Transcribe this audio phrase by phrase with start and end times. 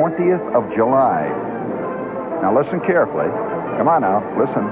[0.00, 1.28] 20th of July.
[2.40, 3.28] Now listen carefully.
[3.76, 4.64] Come on now, listen.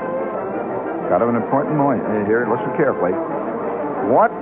[1.12, 2.48] Got an important point here.
[2.48, 3.12] Listen carefully.
[4.08, 4.32] What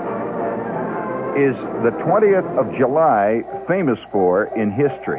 [1.34, 5.18] is the 20th of July famous for in history?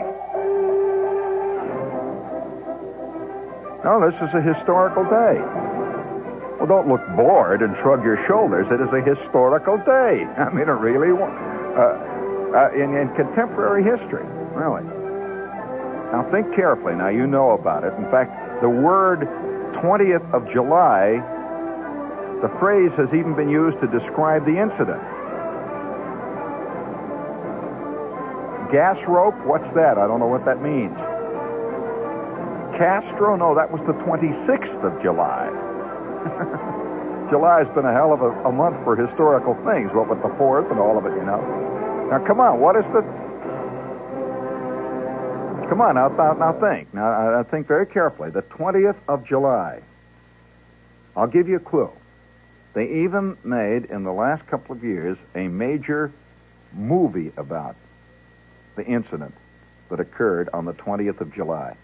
[3.84, 5.36] No, this is a historical day.
[6.64, 8.68] Well, don't look bored and shrug your shoulders.
[8.72, 10.23] It is a historical day.
[10.40, 14.23] I mean, it really, uh, uh, in, in contemporary history,
[14.56, 14.97] really.
[16.31, 16.95] Think carefully.
[16.95, 17.94] Now, you know about it.
[17.94, 19.22] In fact, the word
[19.80, 21.22] 20th of July,
[22.42, 25.02] the phrase has even been used to describe the incident.
[28.72, 29.98] Gas rope, what's that?
[29.98, 30.98] I don't know what that means.
[32.75, 33.36] Castro?
[33.36, 35.50] No, that was the 26th of July.
[37.30, 40.70] July's been a hell of a, a, month for historical things, what with the 4th
[40.72, 41.42] and all of it, you know.
[42.11, 43.03] Now, come on, what is the.
[45.70, 46.94] Come on, now, now, now think.
[46.94, 48.30] Now, I think very carefully.
[48.30, 49.82] The 20th of July.
[51.16, 51.92] I'll give you a clue.
[52.73, 56.14] They even made, in the last couple of years, a major
[56.73, 57.76] movie about
[58.76, 59.33] the incident
[59.89, 61.76] that occurred on the 20th of July.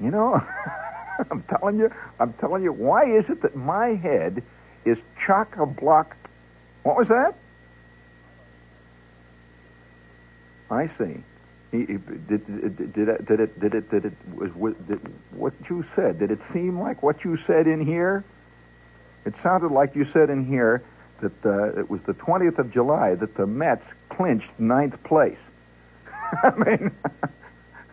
[0.00, 0.42] You know,
[1.30, 1.90] I'm telling you,
[2.20, 4.42] I'm telling you, why is it that my head
[4.84, 6.16] is chock a block?
[6.86, 7.34] What was that?
[10.70, 11.16] I see.
[11.72, 15.00] He, he, did, did, it, did it, did it, did it, was, did,
[15.32, 18.24] what you said, did it seem like what you said in here?
[19.24, 20.84] It sounded like you said in here
[21.22, 25.40] that uh, it was the 20th of July that the Mets clinched ninth place.
[26.44, 26.92] I mean,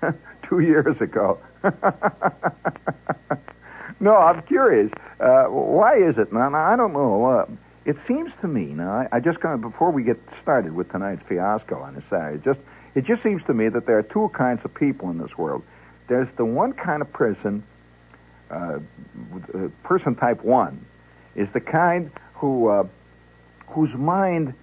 [0.47, 1.39] two years ago.
[3.99, 4.91] no, I'm curious.
[5.19, 6.31] Uh, why is it?
[6.31, 7.25] Now, I don't know.
[7.25, 7.47] Uh,
[7.85, 8.91] it seems to me now.
[8.91, 12.43] I, I just kind of before we get started with tonight's fiasco on this it
[12.43, 12.59] just
[12.95, 15.63] it just seems to me that there are two kinds of people in this world.
[16.07, 17.63] There's the one kind of person,
[18.51, 18.79] uh,
[19.53, 20.85] uh person type one,
[21.35, 22.87] is the kind who uh,
[23.67, 24.53] whose mind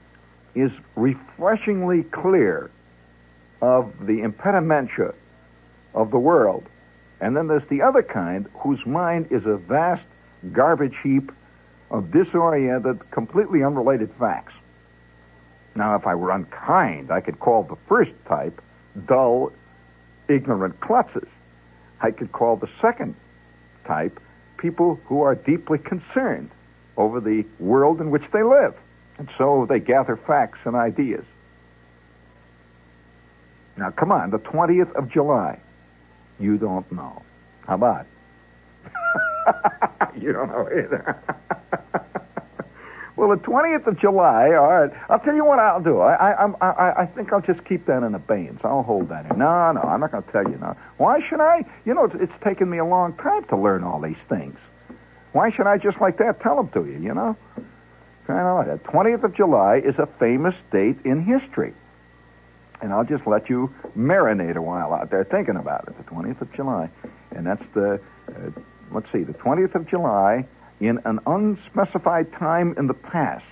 [0.54, 2.70] is refreshingly clear
[3.62, 5.14] of the impedimenta
[5.94, 6.64] of the world
[7.20, 10.02] and then there's the other kind whose mind is a vast
[10.52, 11.30] garbage heap
[11.90, 14.52] of disoriented, completely unrelated facts.
[15.74, 18.60] Now, if I were unkind, I could call the first type
[19.06, 19.52] dull,
[20.28, 21.28] ignorant klutzes.
[22.00, 23.14] I could call the second
[23.86, 24.20] type
[24.56, 26.50] people who are deeply concerned
[26.96, 28.74] over the world in which they live.
[29.18, 31.24] And so they gather facts and ideas.
[33.76, 35.58] Now, come on, the 20th of July.
[36.38, 37.22] You don't know.
[37.66, 38.06] How about?
[40.20, 41.22] you don't know either.
[43.16, 44.90] well, the 20th of July, all right.
[45.08, 46.00] I'll tell you what I'll do.
[46.00, 48.60] I, I, I, I think I'll just keep that in abeyance.
[48.64, 49.38] I'll hold that in.
[49.38, 50.76] No, no, I'm not going to tell you now.
[50.98, 51.64] Why should I?
[51.84, 54.58] You know, it's, it's taken me a long time to learn all these things.
[55.32, 57.36] Why should I just like that tell them to you, you know?
[58.26, 58.92] Kind of like that.
[58.92, 61.74] 20th of July is a famous date in history.
[62.82, 65.96] And I'll just let you marinate a while out there thinking about it.
[65.98, 66.90] The 20th of July.
[67.30, 68.60] And that's the, uh,
[68.92, 70.46] let's see, the 20th of July
[70.80, 73.44] in an unspecified time in the past.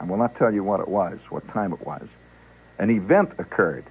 [0.00, 2.06] I will not tell you what it was, what time it was.
[2.78, 3.84] An event occurred,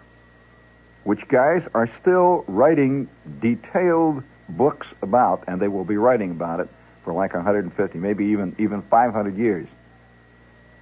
[1.03, 3.09] which guys are still writing
[3.41, 6.69] detailed books about, and they will be writing about it
[7.03, 9.67] for like 150, maybe even even 500 years.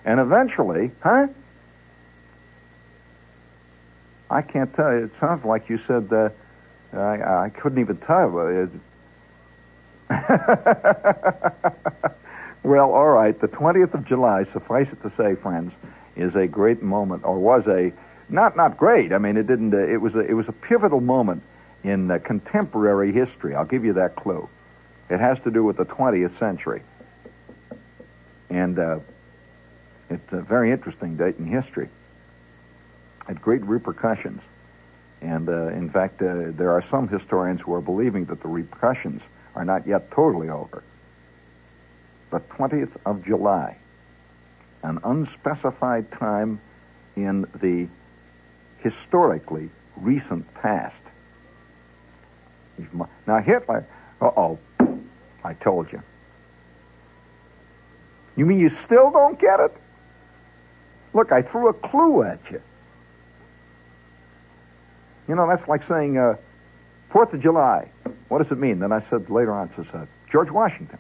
[0.06, 1.28] And eventually, huh?
[4.30, 5.06] I can't tell you.
[5.06, 6.30] It sounds like you said uh,
[6.94, 8.30] I, I couldn't even tell.
[12.64, 13.40] well, all right.
[13.40, 15.72] The 20th of July, suffice it to say, friends,
[16.16, 17.92] is a great moment, or was a
[18.30, 19.14] not not great.
[19.14, 19.74] I mean, it didn't.
[19.74, 21.44] Uh, it was a, it was a pivotal moment
[21.84, 23.56] in uh, contemporary history.
[23.56, 24.48] I'll give you that clue.
[25.10, 26.84] It has to do with the 20th century,
[28.50, 29.00] and uh,
[30.10, 31.90] it's a very interesting date in history
[33.30, 34.42] had great repercussions.
[35.22, 39.22] And uh, in fact, uh, there are some historians who are believing that the repercussions
[39.56, 40.84] are not yet totally over.
[42.32, 43.78] The 20th of July,
[44.84, 46.62] an unspecified time
[47.16, 47.88] in the
[48.82, 50.96] historically recent past.
[53.28, 53.86] Now, Hitler,
[54.22, 54.60] uh oh,
[55.44, 56.02] I told you.
[58.36, 59.76] You mean you still don't get it?
[61.14, 62.62] Look, I threw a clue at you.
[65.28, 66.36] You know, that's like saying uh,
[67.12, 67.90] Fourth of July.
[68.28, 68.80] What does it mean?
[68.80, 71.00] Then I said later on, says uh, George Washington.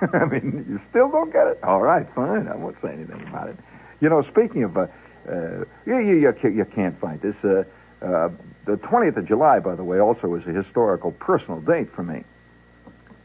[0.12, 1.62] I mean, you still don't get it?
[1.62, 2.48] All right, fine.
[2.48, 3.56] I won't say anything about it.
[4.00, 4.86] You know, speaking of, uh,
[5.28, 7.34] uh, you, you, you, can't, fight this.
[7.42, 7.64] Uh,
[8.04, 8.30] uh,
[8.64, 12.24] the 20th of July, by the way, also is a historical personal date for me.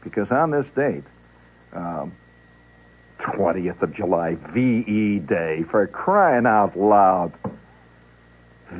[0.02, 1.04] Because on this date,
[1.72, 2.12] um,
[3.20, 7.32] 20th of July, VE Day, for crying out loud.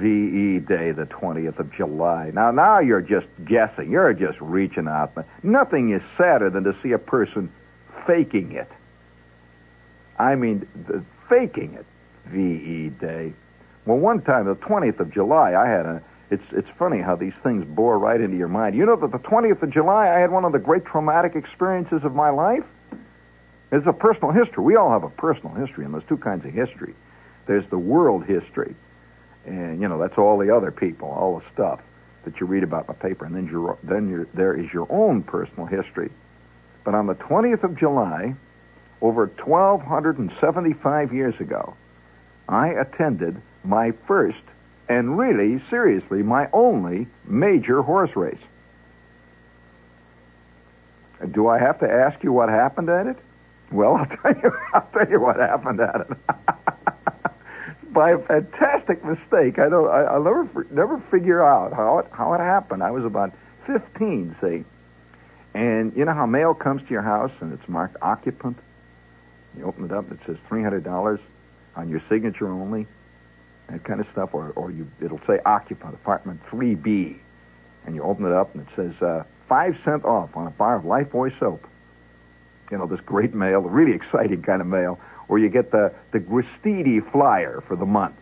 [0.01, 2.31] VE Day, the 20th of July.
[2.33, 3.91] Now, now you're just guessing.
[3.91, 5.13] You're just reaching out.
[5.43, 7.53] Nothing is sadder than to see a person
[8.07, 8.71] faking it.
[10.19, 11.87] I mean, the, faking it.
[12.27, 13.33] VE Day.
[13.87, 16.03] Well, one time, the 20th of July, I had a.
[16.31, 18.75] It's it's funny how these things bore right into your mind.
[18.75, 22.03] You know that the 20th of July, I had one of the great traumatic experiences
[22.03, 22.65] of my life.
[23.71, 24.65] It's a personal history.
[24.65, 26.95] We all have a personal history, and there's two kinds of history.
[27.47, 28.75] There's the world history,
[29.47, 31.81] and you know that's all the other people, all the stuff
[32.25, 35.67] that you read about in the paper, and then then there is your own personal
[35.67, 36.11] history.
[36.85, 38.35] But on the 20th of July,
[39.01, 41.75] over 1,275 years ago,
[42.49, 44.43] I attended my first
[44.89, 48.37] and really, seriously, my only major horse race.
[51.33, 53.17] Do I have to ask you what happened at it?
[53.73, 54.53] Well, I'll tell you.
[54.75, 56.57] I'll tell you what happened at it.
[57.95, 59.89] By a fantastic mistake, I don't.
[59.89, 62.83] I, will never never figure out how it how it happened.
[62.83, 63.33] I was about
[63.67, 64.65] fifteen, see,
[65.55, 68.59] and you know how mail comes to your house and it's marked occupant.
[69.57, 71.21] You open it up, and it says three hundred dollars
[71.77, 72.87] on your signature only,
[73.69, 77.19] that kind of stuff, or, or you, it'll say occupant, apartment 3B,
[77.87, 80.77] and you open it up and it says uh, five cent off on a bar
[80.77, 81.67] of Lifebuoy soap.
[82.71, 86.21] You know, this great mail, really exciting kind of mail, or you get the, the
[86.21, 88.17] Gristedes flyer for the month.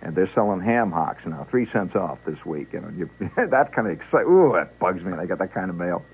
[0.00, 2.68] And they're selling ham hocks now, three cents off this week.
[2.72, 4.28] You know, you, that kind of exciting.
[4.28, 5.12] Ooh, that bugs me.
[5.12, 6.04] I get that kind of mail.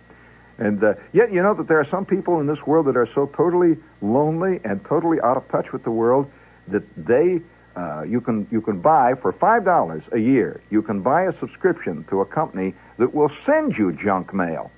[0.57, 3.09] And uh, yet, you know that there are some people in this world that are
[3.15, 6.31] so totally lonely and totally out of touch with the world
[6.69, 7.41] that they
[7.77, 10.61] uh, you can you can buy for five dollars a year.
[10.71, 14.71] You can buy a subscription to a company that will send you junk mail.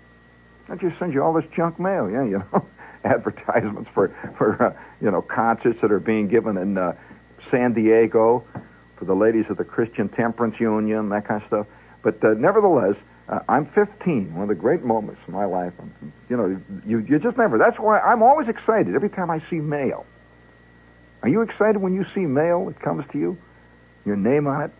[0.69, 2.67] Not just send you all this junk mail, yeah, you know,
[3.15, 6.93] advertisements for for uh, you know concerts that are being given in uh,
[7.51, 8.45] San Diego
[8.97, 11.67] for the ladies of the Christian Temperance Union, that kind of stuff.
[12.03, 12.97] But uh, nevertheless,
[13.29, 15.73] uh, I'm 15, one of the great moments in my life.
[16.29, 17.59] You know, you you just never.
[17.59, 20.07] That's why I'm always excited every time I see mail.
[21.23, 23.37] Are you excited when you see mail that comes to you,
[24.05, 24.71] your name on it,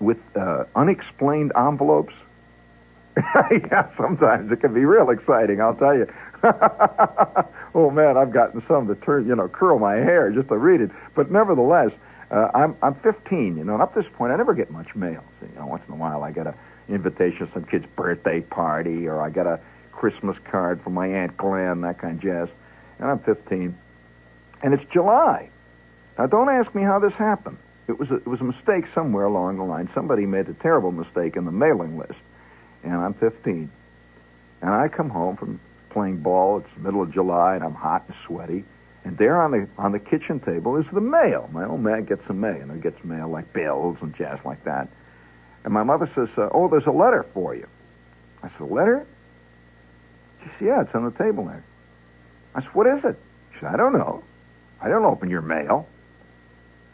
[0.00, 2.14] with uh, unexplained envelopes?
[3.50, 6.06] yeah, sometimes it can be real exciting, I'll tell you.
[7.74, 10.80] oh man, I've gotten some to turn, you know, curl my hair just to read
[10.80, 10.90] it.
[11.14, 11.90] But nevertheless,
[12.30, 15.22] uh, I'm I'm 15, you know, and up this point, I never get much mail.
[15.40, 16.54] So, you know, once in a while, I get a
[16.88, 19.60] invitation to some kid's birthday party, or I get a
[19.92, 22.48] Christmas card from my aunt Glenn, that kind of jazz.
[22.98, 23.76] And I'm 15.
[24.62, 25.50] And it's July.
[26.18, 27.58] Now, don't ask me how this happened.
[27.88, 29.90] It was a, it was a mistake somewhere along the line.
[29.94, 32.18] Somebody made a terrible mistake in the mailing list.
[32.82, 33.70] And I'm 15.
[34.60, 35.60] And I come home from
[35.90, 36.58] playing ball.
[36.58, 38.64] It's the middle of July, and I'm hot and sweaty.
[39.04, 41.48] And there on the on the kitchen table is the mail.
[41.52, 42.66] My old man gets some mail.
[42.66, 44.88] Know, he gets mail like bills and jazz like that.
[45.64, 47.66] And my mother says, uh, "Oh, there's a letter for you."
[48.44, 49.04] I said, "A letter?"
[50.42, 51.64] She said, "Yeah, it's on the table there."
[52.54, 53.18] I said, "What is it?"
[53.54, 54.22] She said, "I don't know."
[54.82, 55.86] I don't open your mail.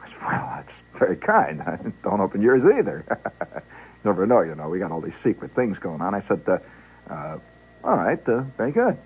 [0.02, 1.62] I said, well, that's very kind.
[1.66, 3.04] I don't open yours either.
[4.04, 4.68] Never know, you know.
[4.68, 6.14] We got all these secret things going on.
[6.14, 6.58] I said, uh,
[7.12, 7.38] uh,
[7.84, 8.96] all right, uh, very good.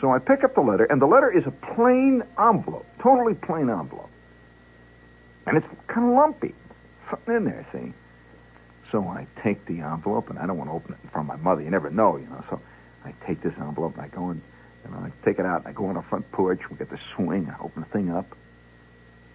[0.00, 3.68] So I pick up the letter, and the letter is a plain envelope, totally plain
[3.68, 4.10] envelope.
[5.46, 6.54] And it's kind of lumpy.
[7.10, 7.92] Something in there, see?
[8.92, 11.36] So I take the envelope, and I don't want to open it in front of
[11.36, 11.62] my mother.
[11.62, 12.44] You never know, you know.
[12.48, 12.60] So
[13.04, 14.40] I take this envelope, and I go and
[14.84, 16.60] and I take it out and I go on the front porch.
[16.70, 17.50] We get the swing.
[17.50, 18.26] I open the thing up.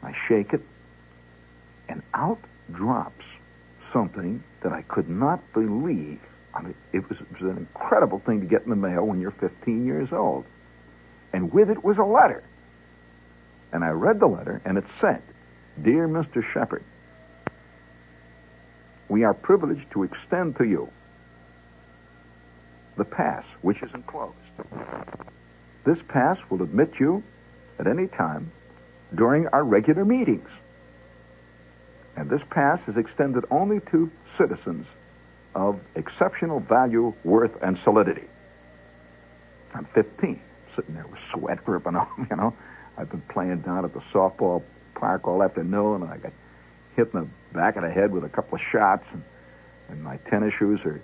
[0.03, 0.61] I shake it.
[1.87, 2.39] And out
[2.71, 3.24] drops
[3.95, 6.19] something that I could not believe.
[6.53, 9.21] I mean, it was, it was an incredible thing to get in the mail when
[9.21, 10.43] you're 15 years old.
[11.31, 12.43] And with it was a letter.
[13.71, 15.21] And I read the letter, and it said,
[15.81, 16.43] Dear Mr.
[16.53, 16.83] Shepherd,
[19.07, 20.89] we are privileged to extend to you
[22.97, 24.35] the pass which is enclosed.
[25.85, 27.23] This pass will admit you
[27.79, 28.51] at any time
[29.13, 30.49] during our regular meetings.
[32.15, 34.87] And this pass is extended only to citizens
[35.53, 38.27] of exceptional value, worth, and solidity.
[39.73, 40.39] I'm 15,
[40.75, 42.53] sitting there with sweat dripping off, you know.
[42.97, 44.63] I've been playing down at the softball
[44.95, 46.31] park all afternoon, and I got
[46.95, 49.23] hit in the back of the head with a couple of shots, and,
[49.89, 51.01] and my tennis shoes are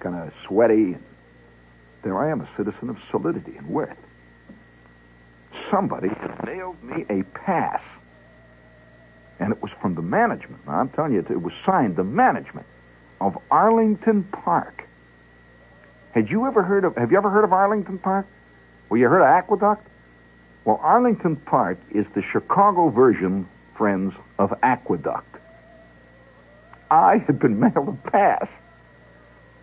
[0.00, 0.92] kind of sweaty.
[0.92, 1.02] And
[2.02, 3.96] there I am, a citizen of solidity and worth.
[5.70, 7.80] somebody had mailed me a pass.
[9.42, 10.64] And it was from the management.
[10.68, 12.64] Now, I'm telling you, it was signed the management
[13.20, 14.86] of Arlington Park.
[16.12, 18.28] Had you ever heard of, have you ever heard of Arlington Park?
[18.88, 19.84] Well, you heard of Aqueduct?
[20.64, 25.38] Well, Arlington Park is the Chicago version, friends, of Aqueduct.
[26.92, 28.46] I had been mailed a pass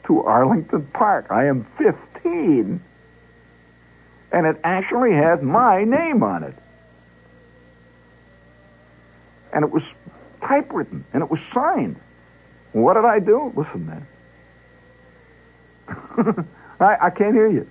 [0.08, 1.28] to Arlington Park.
[1.30, 2.84] I am 15.
[4.34, 6.56] And it actually had my name on it.
[9.54, 9.84] And it was
[10.42, 12.00] typewritten, and it was signed.
[12.72, 13.52] What did I do?
[13.56, 14.08] Listen, man.
[16.80, 17.68] I, I can't hear you.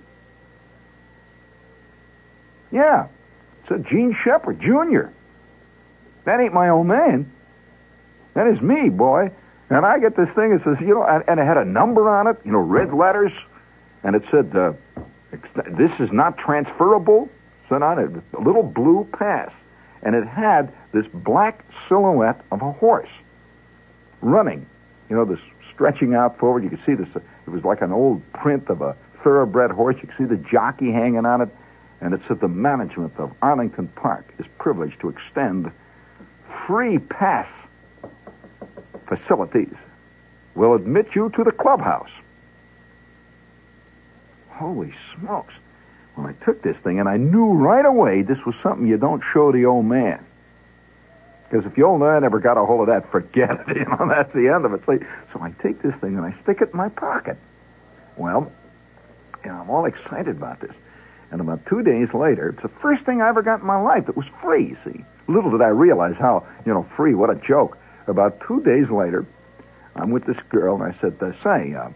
[2.71, 3.07] Yeah.
[3.63, 5.11] It's a Jean Shepherd, Jr.
[6.25, 7.31] That ain't my old man.
[8.33, 9.31] That is me, boy.
[9.69, 12.27] And I get this thing It says, you know, and, it had a number on
[12.27, 13.31] it, you know, red letters,
[14.03, 14.73] and it said, uh,
[15.77, 17.29] this is not transferable.
[17.67, 19.51] Said on it, a little blue pass.
[20.03, 23.09] And it had this black silhouette of a horse
[24.21, 24.65] running,
[25.09, 25.39] you know, this
[25.73, 26.63] stretching out forward.
[26.63, 29.95] You could see this, it was like an old print of a thoroughbred horse.
[30.01, 31.49] You could see the jockey hanging on it.
[32.01, 35.71] And it said the management of Arlington Park is privileged to extend
[36.65, 37.47] free pass
[39.07, 39.73] facilities.
[40.55, 42.09] We'll admit you to the clubhouse.
[44.49, 45.53] Holy smokes.
[46.19, 49.23] Well, I took this thing, and I knew right away this was something you don't
[49.31, 50.25] show the old man.
[51.49, 53.67] Because if the old man ever got a hold of that, forget it.
[53.77, 54.81] You know, that's the end of it.
[54.85, 57.37] So I take this thing and I stick it in my pocket.
[58.17, 58.51] Well,
[59.45, 60.73] you know, I'm all excited about this.
[61.31, 64.07] And about two days later, it's the first thing I ever got in my life
[64.07, 65.05] that was free, see.
[65.27, 67.77] Little did I realize how, you know, free, what a joke.
[68.07, 69.25] About two days later,
[69.95, 71.93] I'm with this girl, and I said, uh, say, uh, her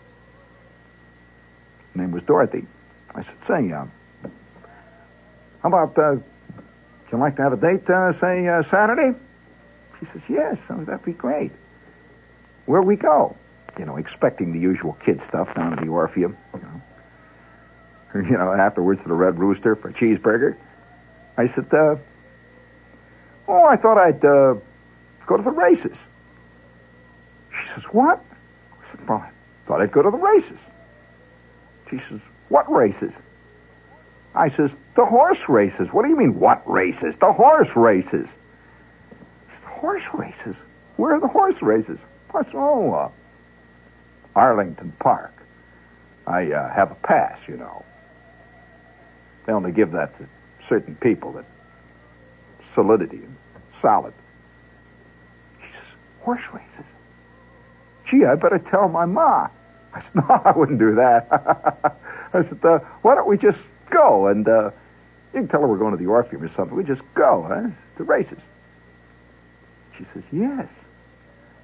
[1.96, 2.66] name was Dorothy.
[3.14, 3.86] I said, say, uh,
[5.64, 6.24] how about, uh, would
[7.12, 9.18] you like to have a date, uh, say, uh, Saturday?
[10.00, 11.52] She says, yes, oh, that'd be great.
[12.66, 13.36] Where we go?
[13.80, 16.38] You know, expecting the usual kid stuff down at the Orpheum.
[16.54, 20.56] You know, you know afterwards to the Red Rooster for a cheeseburger.
[21.38, 21.96] I said, uh,
[23.48, 24.56] oh, I thought I'd, uh,
[25.26, 25.96] go to the races.
[27.52, 28.24] She says, What?
[28.72, 29.32] I said, Well, I
[29.68, 30.58] thought I'd go to the races.
[31.90, 33.14] She says, What races?
[34.36, 35.88] I says, The horse races.
[35.92, 37.16] What do you mean, what races?
[37.20, 38.28] The horse races.
[39.50, 40.56] Says, Horse races?
[40.98, 41.98] Where are the horse races?
[42.32, 43.10] Said, Oh, uh,
[44.36, 45.34] Arlington Park.
[46.26, 47.84] I uh, have a pass, you know.
[49.46, 50.28] They only give that to
[50.70, 51.46] certain people that
[52.74, 53.36] solidity and
[53.82, 54.14] solid
[56.24, 56.86] horse races.
[58.10, 59.48] Gee, I better tell my ma.
[59.94, 61.28] I said, no, I wouldn't do that.
[62.34, 63.60] I said, uh, why don't we just
[63.90, 64.72] go and uh,
[65.34, 66.76] you can tell her we're going to the Orpheum or something.
[66.76, 67.70] We just go, huh?
[67.98, 68.40] To races.
[69.98, 70.68] She says, yes.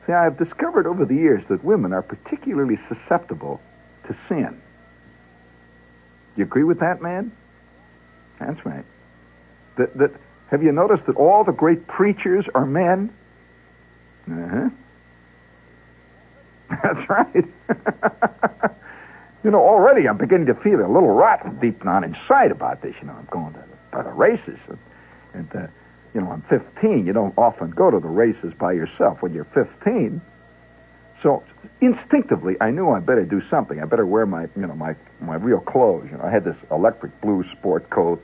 [0.06, 3.62] See, I have discovered over the years that women are particularly susceptible
[4.08, 4.62] to sin.
[6.36, 7.32] You agree with that, man?
[8.40, 8.86] That's right.
[9.78, 10.12] That, that,
[10.50, 13.14] have you noticed that all the great preachers are men?
[14.32, 14.70] Uh-huh.
[16.84, 17.46] That's right.
[19.44, 22.96] you know, already I'm beginning to feel a little rotten deep down inside about this.
[23.02, 24.60] You know, I'm going to the, the races.
[24.68, 24.78] And,
[25.34, 25.68] and uh,
[26.14, 27.06] you know, I'm 15.
[27.06, 30.22] You don't often go to the races by yourself when you're 15.
[31.22, 31.44] So
[31.82, 33.82] instinctively, I knew I better do something.
[33.82, 36.08] I better wear my, you know, my my real clothes.
[36.12, 38.24] You know, I had this electric blue sport coat,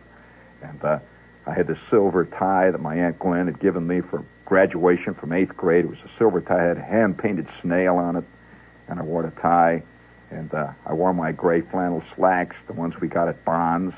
[0.61, 0.99] and uh,
[1.45, 5.33] I had this silver tie that my aunt Gwen had given me for graduation from
[5.33, 5.85] eighth grade.
[5.85, 8.23] It was a silver tie, I had a hand painted snail on it,
[8.87, 9.83] and I wore the tie.
[10.31, 13.93] And uh, I wore my gray flannel slacks, the ones we got at Bonds.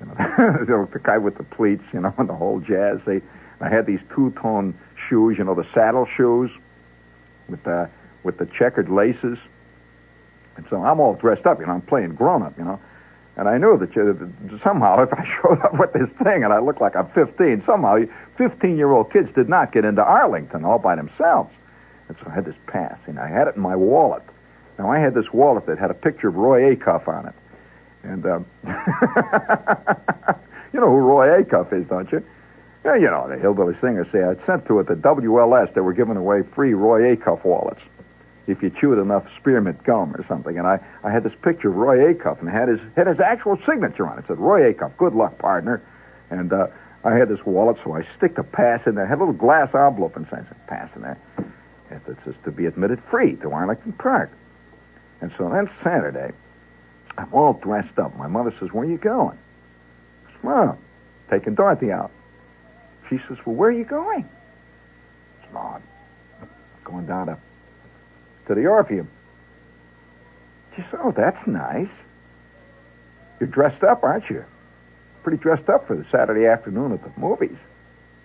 [0.00, 3.00] You know, the guy with the pleats, you know, and the whole jazz.
[3.06, 3.20] They,
[3.60, 6.50] I had these two-tone shoes, you know, the saddle shoes
[7.48, 7.90] with the
[8.22, 9.38] with the checkered laces.
[10.56, 12.78] And so I'm all dressed up, you know, I'm playing grown up, you know.
[13.36, 16.58] And I knew that you, somehow, if I showed up with this thing and I
[16.58, 18.00] looked like I'm 15, somehow
[18.36, 21.50] 15 year old kids did not get into Arlington all by themselves.
[22.08, 24.22] And so I had this pass, and I had it in my wallet.
[24.78, 27.34] Now, I had this wallet that had a picture of Roy Acuff on it.
[28.02, 28.46] And, um,
[30.72, 32.24] you know who Roy Acuff is, don't you?
[32.84, 35.74] Yeah, you know, the hillbilly singer say I'd sent to it the WLS.
[35.74, 37.82] They were giving away free Roy Acuff wallets
[38.46, 40.58] if you chewed enough spearmint gum or something.
[40.58, 43.58] And I, I had this picture of Roy Acuff and had his had his actual
[43.66, 44.22] signature on it.
[44.22, 45.82] It said Roy Acuff, good luck, partner.
[46.30, 46.68] And uh,
[47.04, 49.04] I had this wallet, so I stick the pass in there.
[49.04, 50.16] I had a little glass envelope.
[50.16, 51.18] I said, pass in there.
[51.90, 54.30] And it says to be admitted free to Arlington Park.
[55.20, 56.32] And so then Saturday,
[57.18, 58.16] I'm all dressed up.
[58.16, 59.38] My mother says, where are you going?
[60.26, 60.78] I said, well,
[61.30, 62.10] taking Dorothy out.
[63.10, 64.28] She says, Well, where are you going?
[65.42, 65.82] It's Maud.
[66.84, 67.38] Going down to,
[68.46, 69.10] to the Orpheum.
[70.76, 71.90] She said, Oh, that's nice.
[73.40, 74.44] You're dressed up, aren't you?
[75.24, 77.56] Pretty dressed up for the Saturday afternoon at the movies.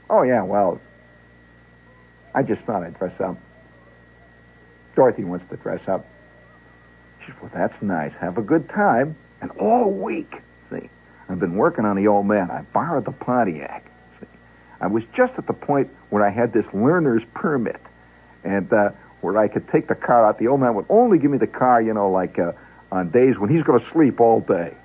[0.10, 0.80] Oh, yeah, well,
[2.34, 3.38] I just thought I'd dress up.
[4.96, 6.06] Dorothy wants to dress up.
[7.42, 8.12] Well, that's nice.
[8.20, 9.16] Have a good time.
[9.42, 10.90] And all week, see,
[11.30, 12.50] I've been working on the old man.
[12.52, 13.86] I borrowed the Pontiac.
[14.20, 14.28] See,
[14.82, 17.82] I was just at the point where I had this learner's permit,
[18.44, 18.92] and uh,
[19.22, 20.40] where I could take the car out.
[20.40, 22.54] The old man would only give me the car, you know, like uh,
[22.92, 24.74] on days when he's going to sleep all day.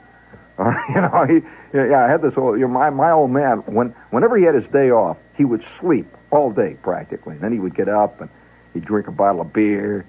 [0.60, 1.40] Or, you know, he,
[1.72, 4.54] yeah, I had this old, you know, my, my old man, when, whenever he had
[4.54, 7.36] his day off, he would sleep all day practically.
[7.36, 8.28] And then he would get up and
[8.74, 10.04] he'd drink a bottle of beer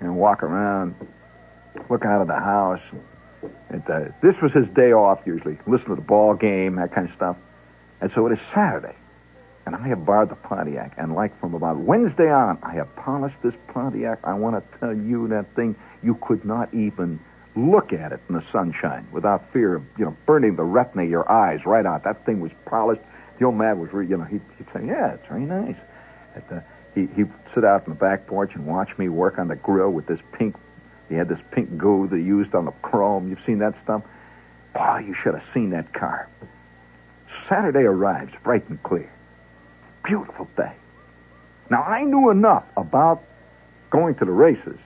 [0.00, 0.94] and walk around,
[1.88, 2.80] looking out of the house.
[3.70, 7.08] And, uh, this was his day off usually, listen to the ball game, that kind
[7.08, 7.36] of stuff.
[8.00, 8.94] And so it is Saturday,
[9.66, 10.94] and I have borrowed the Pontiac.
[10.98, 14.18] And like from about Wednesday on, I have polished this Pontiac.
[14.24, 17.20] I want to tell you that thing, you could not even
[17.56, 21.10] look at it in the sunshine without fear of, you know, burning the retina of
[21.10, 22.04] your eyes right out.
[22.04, 23.02] That thing was polished.
[23.38, 25.76] The old man was, re- you know, he'd, he'd say, yeah, it's very nice.
[26.34, 26.62] At the,
[26.94, 29.90] he, he'd sit out on the back porch and watch me work on the grill
[29.90, 30.56] with this pink,
[31.08, 33.28] he had this pink goo they used on the chrome.
[33.28, 34.02] You've seen that stuff?
[34.74, 36.28] Oh, you should have seen that car.
[37.48, 39.10] Saturday arrives bright and clear.
[40.04, 40.72] Beautiful day.
[41.70, 43.22] Now, I knew enough about
[43.90, 44.78] going to the races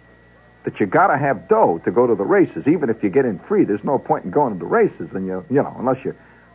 [0.65, 2.67] that you got to have dough to go to the races.
[2.67, 5.27] Even if you get in free, there's no point in going to the races, and
[5.27, 6.15] you you know unless you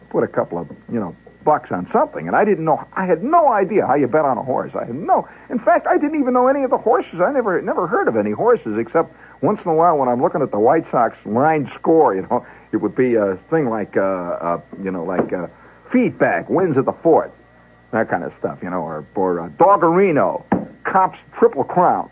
[0.10, 2.28] put a couple of you know bucks on something.
[2.28, 2.86] And I didn't know.
[2.94, 4.72] I had no idea how you bet on a horse.
[4.76, 5.28] I had no.
[5.50, 7.20] In fact, I didn't even know any of the horses.
[7.22, 10.42] I never never heard of any horses except once in a while when I'm looking
[10.42, 12.16] at the White Sox line score.
[12.16, 15.48] You know, it would be a thing like uh, uh you know like uh,
[15.92, 17.32] feedback wins at the fourth,
[17.92, 18.60] that kind of stuff.
[18.62, 20.44] You know, or or uh, Doggerino,
[20.84, 22.10] Cops Triple Crown.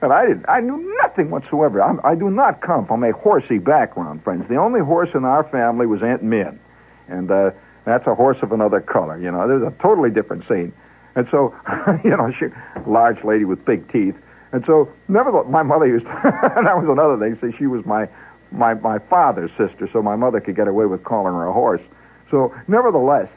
[0.00, 0.46] And I didn't.
[0.48, 1.80] I knew nothing whatsoever.
[1.80, 4.48] I'm, I do not come from a horsey background, friends.
[4.48, 6.58] The only horse in our family was Aunt Min,
[7.06, 7.52] and uh,
[7.84, 9.16] that's a horse of another color.
[9.18, 10.72] You know, there's a totally different scene.
[11.14, 11.54] And so,
[12.04, 12.46] you know, she,
[12.86, 14.14] large lady with big teeth.
[14.52, 16.06] And so, nevertheless, my mother used.
[16.12, 17.38] To, that was another thing.
[17.40, 18.08] See, she was my
[18.50, 21.80] my my father's sister, so my mother could get away with calling her a horse.
[22.30, 23.28] So, nevertheless,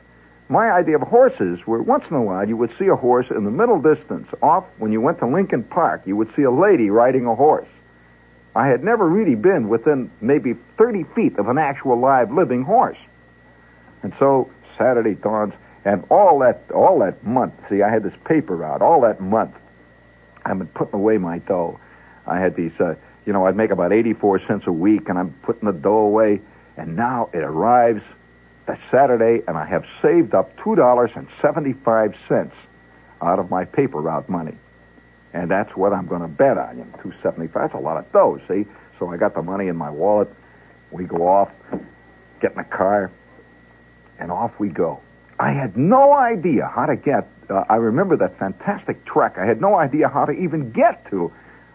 [0.48, 3.46] my idea of horses were once in a while you would see a horse in
[3.46, 6.90] the middle distance off when you went to Lincoln Park you would see a lady
[6.90, 7.68] riding a horse
[8.56, 12.98] i had never really been within maybe 30 feet of an actual live living horse
[14.04, 18.64] and so saturday dawns and all that all that month see i had this paper
[18.64, 19.56] out all that month
[20.54, 21.80] been putting away my dough
[22.28, 25.32] i had these uh, you know i'd make about 84 cents a week and i'm
[25.44, 26.42] putting the dough away
[26.78, 28.02] and now it arrives
[28.66, 32.52] that's Saturday, and I have saved up $2.75
[33.22, 34.56] out of my paper route money.
[35.34, 36.78] And that's what I'm going to bet on.
[36.78, 38.66] You know, 275 That's a lot of dough, see?
[38.98, 40.34] So I got the money in my wallet.
[40.92, 41.52] We go off,
[42.42, 43.12] get in the car,
[44.18, 45.02] and off we go.
[45.40, 47.28] I had no idea how to get.
[47.50, 49.38] Uh, I remember that fantastic trek.
[49.38, 51.32] I had no idea how to even get to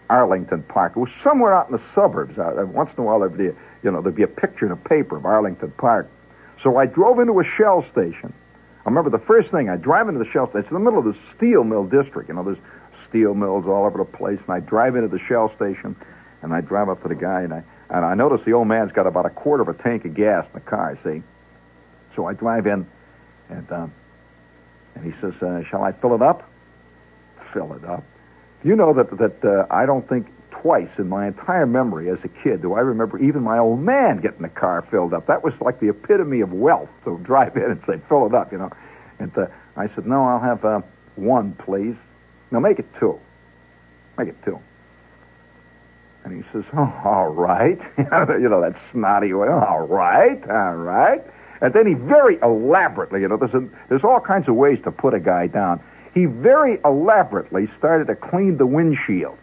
[0.09, 0.95] Arlington Park.
[0.97, 2.39] It was somewhere out in the suburbs.
[2.39, 4.73] Uh, once in a while, there'd be, a, you know, there'd be a picture in
[4.73, 6.11] a paper of Arlington Park.
[6.63, 8.33] So I drove into a shell station.
[8.85, 10.61] I remember the first thing, I drive into the shell station.
[10.61, 12.29] It's in the middle of the steel mill district.
[12.29, 12.59] You know, there's
[13.09, 14.39] steel mills all over the place.
[14.47, 15.95] And I drive into the shell station,
[16.43, 18.93] and I drive up to the guy, and I, and I notice the old man's
[18.93, 21.23] got about a quarter of a tank of gas in the car, see?
[22.17, 22.87] So I drive in,
[23.51, 23.93] and, um,
[24.95, 26.49] and he says, uh, shall I fill it up?
[27.53, 28.05] Fill it up.
[28.63, 32.29] You know that, that uh, I don't think twice in my entire memory as a
[32.29, 35.27] kid do I remember even my old man getting the car filled up.
[35.27, 38.53] That was like the epitome of wealth to drive in and say, fill it up,
[38.53, 38.71] you know.
[39.19, 40.81] And uh, I said, no, I'll have uh,
[41.17, 41.97] one, please.
[42.51, 43.19] No, make it two.
[44.19, 44.59] Make it two.
[46.25, 47.79] And he says, oh, all right.
[47.99, 49.49] you know, that snotty way.
[49.49, 51.23] All right, all right.
[51.61, 54.91] And then he very elaborately, you know, there's, a, there's all kinds of ways to
[54.91, 55.81] put a guy down.
[56.15, 59.39] He very elaborately started to clean the windshield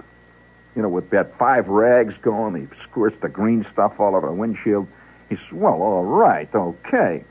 [0.77, 2.55] you know, with that five rags going.
[2.55, 4.87] He squirts the green stuff all over the windshield.
[5.27, 7.23] He says, well, all right, okay.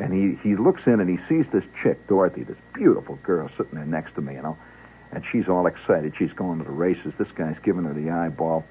[0.00, 3.76] And he, he looks in and he sees this chick, Dorothy, this beautiful girl sitting
[3.76, 4.58] there next to me, you know.
[5.12, 6.14] And she's all excited.
[6.18, 7.12] She's going to the races.
[7.16, 8.64] This guy's giving her the eyeball.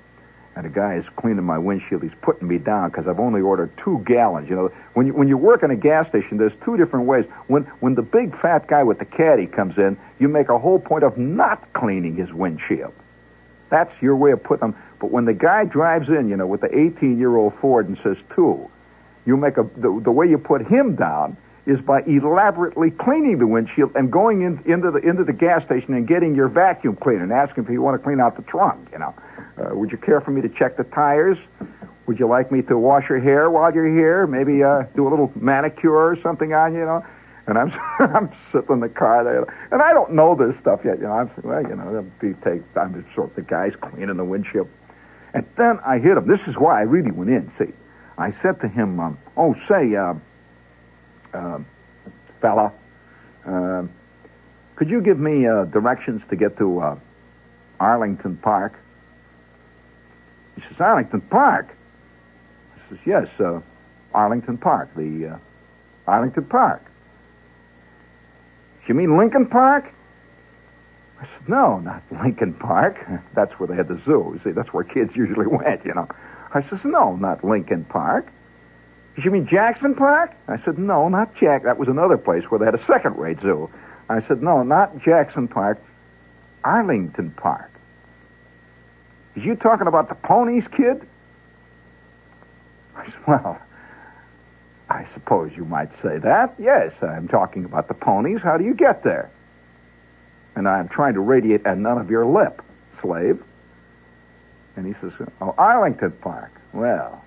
[0.59, 2.03] And the guy is cleaning my windshield.
[2.03, 4.49] He's putting me down because I've only ordered two gallons.
[4.49, 7.23] You know, when you, when you work in a gas station, there's two different ways.
[7.47, 10.77] When when the big fat guy with the caddy comes in, you make a whole
[10.77, 12.91] point of not cleaning his windshield.
[13.69, 14.81] That's your way of putting them.
[14.99, 17.97] But when the guy drives in, you know, with the 18 year old Ford and
[18.03, 18.69] says two,
[19.25, 21.37] you make a, the, the way you put him down
[21.69, 25.93] is by elaborately cleaning the windshield and going in, into the into the gas station
[25.93, 28.89] and getting your vacuum cleaner and asking if you want to clean out the trunk.
[28.91, 29.13] You know,
[29.59, 31.37] uh, would you care for me to check the tires?
[32.07, 34.25] Would you like me to wash your hair while you're here?
[34.25, 37.05] Maybe uh, do a little manicure or something on you, you know?
[37.47, 40.97] And I'm I'm sitting in the car there, and I don't know this stuff yet.
[40.97, 44.23] You know, I'm well, you know, be take I'm sort of the guy's cleaning the
[44.23, 44.67] windshield,
[45.33, 46.27] and then I hit him.
[46.27, 47.51] This is why I really went in.
[47.57, 47.73] See,
[48.19, 50.13] I said to him, um, "Oh, say, uh,
[51.33, 51.59] uh,
[52.39, 52.71] fella,
[53.47, 53.83] uh,
[54.75, 56.95] could you give me uh, directions to get to uh,
[57.79, 58.73] Arlington Park?"
[60.59, 61.75] He says, "Arlington Park."
[62.75, 63.61] I says, "Yes, uh,
[64.13, 65.37] Arlington Park, the uh,
[66.07, 66.83] Arlington Park."
[68.89, 69.85] You mean Lincoln Park?
[71.21, 72.97] I said, no, not Lincoln Park.
[73.35, 74.31] That's where they had the zoo.
[74.33, 76.07] You See, that's where kids usually went, you know.
[76.53, 78.27] I says, no, not Lincoln Park.
[79.23, 80.31] You mean Jackson Park?
[80.47, 81.63] I said, no, not Jack.
[81.63, 83.69] That was another place where they had a second-rate zoo.
[84.07, 85.79] I said, no, not Jackson Park.
[86.63, 87.69] Arlington Park.
[89.39, 91.07] Is you talking about the ponies, kid?
[92.93, 93.57] I said, well,
[94.89, 96.55] I suppose you might say that.
[96.59, 98.41] Yes, I'm talking about the ponies.
[98.43, 99.31] How do you get there?
[100.57, 102.61] And I'm trying to radiate at none of your lip,
[102.99, 103.41] slave.
[104.75, 106.51] And he says, Oh, Arlington Park.
[106.73, 107.23] Well,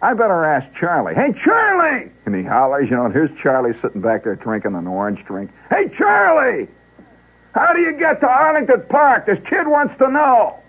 [0.00, 1.14] I better ask Charlie.
[1.14, 2.10] Hey, Charlie!
[2.26, 5.52] And he hollers, you know, and here's Charlie sitting back there drinking an orange drink.
[5.70, 6.66] Hey, Charlie!
[7.54, 9.26] How do you get to Arlington Park?
[9.26, 10.61] This kid wants to know.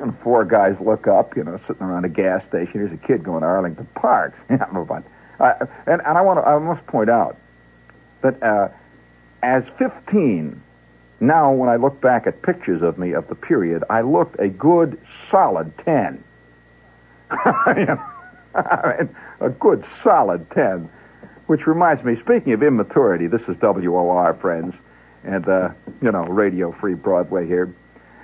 [0.00, 2.72] And four guys look up, you know, sitting around a gas station.
[2.72, 4.34] Here's a kid going to Arlington Park.
[5.40, 7.34] Uh, and, and I want to, I must point out
[8.20, 8.68] that uh,
[9.42, 10.62] as 15,
[11.20, 14.48] now when I look back at pictures of me of the period, I looked a
[14.48, 16.22] good solid 10.
[17.30, 17.98] I mean,
[19.40, 20.90] a good solid 10.
[21.46, 24.74] Which reminds me, speaking of immaturity, this is WOR, friends,
[25.24, 27.74] and, uh, you know, Radio Free Broadway here.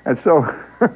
[0.07, 0.47] And so,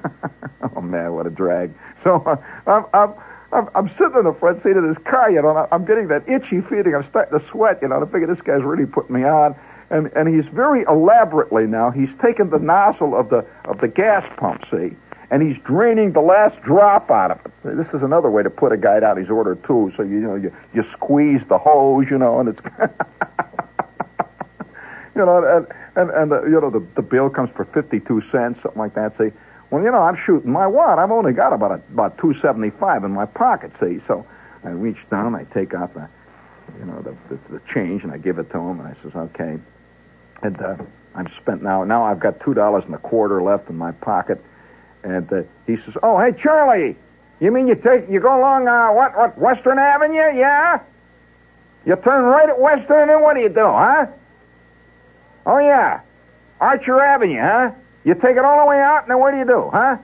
[0.77, 1.75] oh man, what a drag.
[2.05, 3.15] So uh, I'm, I'm,
[3.53, 6.07] I'm, I'm sitting in the front seat of this car, you know, and I'm getting
[6.09, 6.95] that itchy feeling.
[6.95, 9.57] I'm starting to sweat, you know, and I figure this guy's really putting me on.
[9.91, 14.25] And, and he's very elaborately now, he's taken the nozzle of the, of the gas
[14.37, 14.97] pump, see,
[15.33, 17.77] and he's draining the last drop out of it.
[17.77, 19.21] This is another way to put a guy down.
[19.21, 22.61] He's ordered two, so you know, you, you squeeze the hose, you know, and it's,
[25.21, 28.59] you know, and, and, and the, you know, the, the bill comes for 52 cents,
[28.63, 29.31] something like that, see.
[29.71, 30.99] Well, you know, I'm shooting my wad.
[30.99, 34.01] I've only got about a, about 275 in my pocket, see.
[34.09, 34.25] So
[34.65, 36.09] I reach down, I take out the,
[36.79, 39.13] you know, the, the, the change, and I give it to him, and I says,
[39.15, 39.59] okay.
[40.43, 40.77] And uh,
[41.15, 41.85] I'm spent now.
[41.85, 44.43] Now I've got two dollars and a quarter left in my pocket,
[45.03, 46.97] and uh, he says, "Oh, hey Charlie,
[47.41, 50.17] you mean you take you go along uh, what what Western Avenue?
[50.35, 50.81] Yeah,
[51.85, 54.07] you turn right at Western, and what do you do, huh?
[55.47, 56.01] Oh yeah,
[56.61, 57.71] Archer Avenue, huh?
[58.05, 59.97] You take it all the way out, and then what do you do, huh?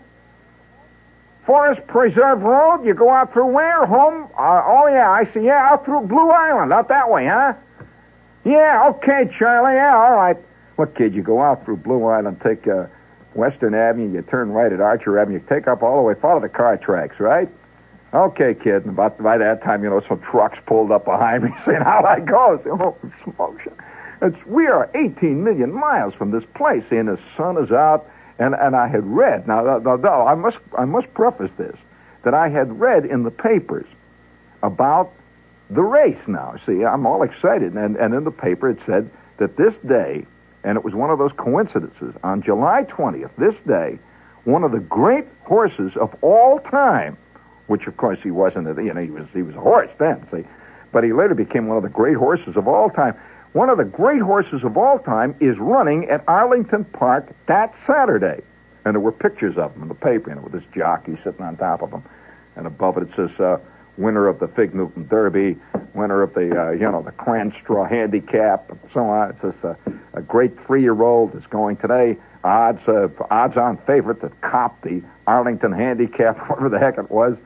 [1.47, 3.87] Forest Preserve Road, you go out through where?
[3.87, 4.29] Home?
[4.37, 5.41] Uh, oh, yeah, I see.
[5.41, 7.55] Yeah, out through Blue Island, out that way, huh?
[8.45, 9.75] Yeah, okay, Charlie.
[9.75, 10.37] Yeah, all right.
[10.75, 12.87] What, kid, you go out through Blue Island, take uh,
[13.35, 16.49] Western Avenue, you turn right at Archer Avenue, take up all the way, follow the
[16.49, 17.49] car tracks, right?
[18.13, 18.85] Okay, kid.
[18.85, 22.05] And about by that time, you know, some trucks pulled up behind me saying, How'd
[22.05, 22.61] I go?
[22.67, 23.61] Oh, smoke.
[24.23, 28.09] It's, we are 18 million miles from this place, and the sun is out.
[28.39, 31.77] And, and I had read, now, now, now, I, must, I must preface this,
[32.25, 33.87] that I had read in the papers
[34.63, 35.13] about
[35.71, 36.57] the race now.
[36.67, 37.73] See, I'm all excited.
[37.75, 40.27] And, and in the paper it said that this day,
[40.65, 43.99] and it was one of those coincidences, on July 20th, this day,
[44.45, 47.17] one of the great horses of all time,
[47.67, 50.45] which of course he wasn't, you know, he was, he was a horse then, see,
[50.93, 53.15] but he later became one of the great horses of all time
[53.57, 58.43] one of the great horses of all time is running at Arlington Park that Saturday.
[58.85, 61.41] And there were pictures of him in the paper, you know, with this jockey sitting
[61.41, 62.03] on top of him.
[62.55, 63.57] And above it, it says, uh,
[63.97, 65.57] winner of the Fig Newton Derby,
[65.95, 69.31] winner of the, uh, you know, the Cranstraw Handicap, and so on.
[69.31, 69.75] It says, uh,
[70.13, 72.19] a great three-year-old is going today.
[72.45, 77.39] Odds, uh, odds on favorite that cop the Arlington Handicap, whatever the heck it was.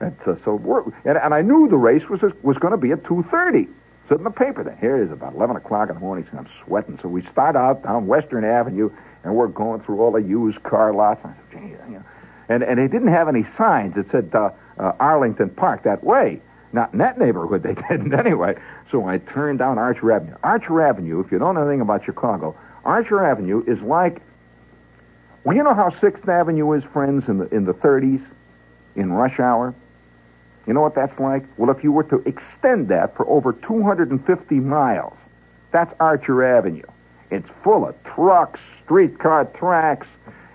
[0.00, 3.02] And, uh, so, and, and I knew the race was, was going to be at
[3.02, 3.68] 2.30
[4.08, 4.78] stood in the paper then.
[4.78, 6.98] Here it is about 11 o'clock in the morning, and I'm sweating.
[7.02, 8.90] So we start out down Western Avenue,
[9.22, 11.20] and we're going through all the used car lots.
[11.22, 12.04] And, I said, Gee, you know.
[12.48, 16.40] and, and they didn't have any signs that said uh, uh, Arlington Park that way.
[16.72, 18.56] Not in that neighborhood, they didn't anyway.
[18.90, 20.36] So I turned down Archer Avenue.
[20.42, 24.22] Archer Avenue, if you don't know anything about Chicago, Archer Avenue is like,
[25.44, 28.24] well, you know how Sixth Avenue is, friends, in the in the 30s,
[28.96, 29.74] in rush hour.
[30.68, 31.44] You know what that's like?
[31.56, 35.16] Well, if you were to extend that for over 250 miles,
[35.72, 36.82] that's Archer Avenue.
[37.30, 40.06] It's full of trucks, streetcar tracks.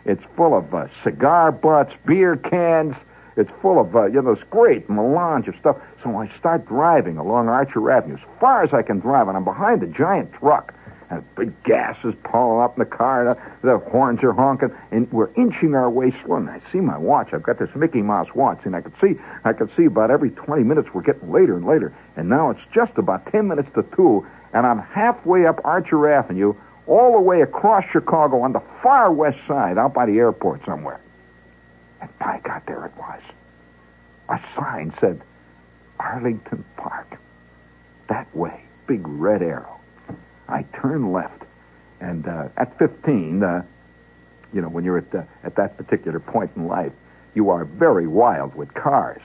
[0.05, 2.95] It's full of uh, cigar butts, beer cans.
[3.37, 5.77] It's full of, uh, you know, this great melange of stuff.
[6.03, 9.43] So I start driving along Archer Avenue as far as I can drive, and I'm
[9.43, 10.75] behind a giant truck.
[11.09, 14.71] And big gas is pulling up in the car, and the, the horns are honking,
[14.91, 16.37] and we're inching our way slow.
[16.37, 17.33] And I see my watch.
[17.33, 20.31] I've got this Mickey Mouse watch, and I could see, I could see about every
[20.31, 21.93] 20 minutes we're getting later and later.
[22.15, 26.53] And now it's just about 10 minutes to two, and I'm halfway up Archer Avenue,
[26.87, 30.99] all the way across Chicago on the far west side, out by the airport somewhere.
[32.01, 33.21] And by God, there it was.
[34.29, 35.21] A sign said
[35.99, 37.17] Arlington Park.
[38.09, 39.72] That way, big red arrow.
[40.53, 41.41] I turned left,
[41.99, 43.63] and uh, at 15, uh,
[44.53, 46.91] you know, when you're at, the, at that particular point in life,
[47.33, 49.21] you are very wild with cars.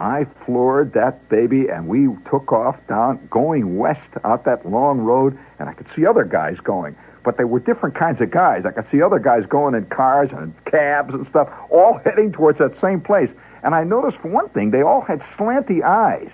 [0.00, 5.38] I floored that baby, and we took off down, going west out that long road,
[5.60, 6.96] and I could see other guys going.
[7.22, 8.66] But they were different kinds of guys.
[8.66, 12.58] I could see other guys going in cars and cabs and stuff, all heading towards
[12.58, 13.30] that same place.
[13.62, 16.30] And I noticed, for one thing, they all had slanty eyes.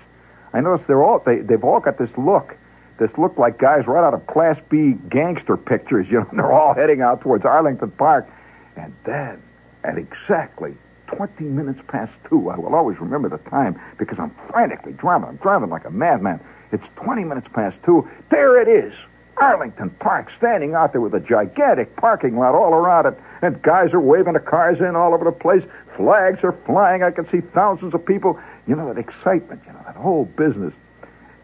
[0.55, 2.57] I noticed they're all they, they've all got this look,
[3.03, 6.07] this looked like guys right out of Class B gangster pictures.
[6.09, 8.29] You know, they're all heading out towards Arlington Park.
[8.77, 9.43] And then,
[9.85, 10.77] at exactly
[11.09, 12.49] 20 minutes past two.
[12.49, 15.29] I will always remember the time because I'm frantically driving.
[15.29, 16.41] I'm driving like a madman.
[16.71, 18.09] It's 20 minutes past two.
[18.31, 18.95] There it is.
[19.37, 23.19] Arlington Park standing out there with a gigantic parking lot all around it.
[23.43, 25.65] And guys are waving the cars in all over the place.
[25.97, 27.03] Flags are flying.
[27.03, 28.39] I can see thousands of people.
[28.67, 30.73] You know, that excitement, you know, that whole business.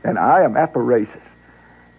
[0.05, 1.21] And I am at the races.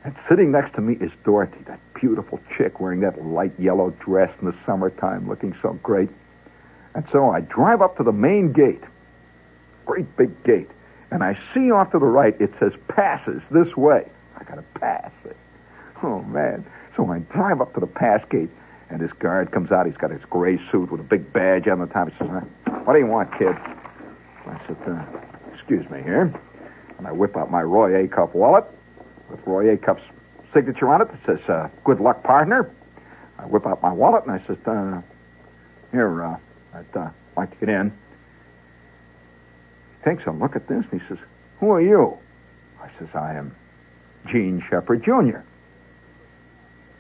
[0.09, 4.31] And sitting next to me is Dorothy, that beautiful chick wearing that light yellow dress
[4.41, 6.09] in the summertime, looking so great.
[6.95, 8.81] And so I drive up to the main gate,
[9.85, 10.71] great big gate,
[11.11, 14.09] and I see off to the right it says passes this way.
[14.35, 15.37] I got to pass it.
[16.01, 16.65] Oh, man.
[16.95, 18.49] So I drive up to the pass gate,
[18.89, 19.85] and this guard comes out.
[19.85, 22.09] He's got his gray suit with a big badge on the top.
[22.09, 22.29] He says,
[22.83, 23.55] What do you want, kid?
[23.55, 25.05] I said, uh,
[25.53, 26.33] Excuse me here.
[26.97, 28.65] And I whip out my Roy Acuff wallet
[29.29, 30.03] with Roy Acuff's
[30.53, 32.71] signature on it that says, uh, Good luck, partner.
[33.37, 35.01] I whip out my wallet, and I said, uh,
[35.91, 36.37] Here, uh,
[36.73, 37.91] I'd uh, like to get in.
[39.97, 41.17] He takes a look at this, and he says,
[41.59, 42.17] Who are you?
[42.81, 43.55] I says, I am
[44.27, 45.39] Jean Shepherd, Jr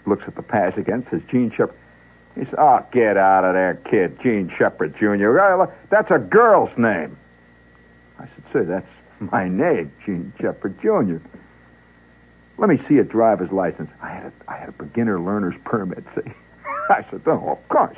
[0.09, 1.75] looks at the pass again, says Jean Shepherd.
[2.35, 4.19] He says, Oh, get out of there, kid.
[4.21, 5.71] Jean Shepherd, Jr.
[5.89, 7.17] That's a girl's name.
[8.17, 11.17] I said, Sir, that's my name, Jean Shepherd, Jr.
[12.59, 13.89] Let me see a driver's license.
[14.01, 16.29] I had a, I had a beginner learner's permit, see.
[16.89, 17.97] I said, Oh, of course.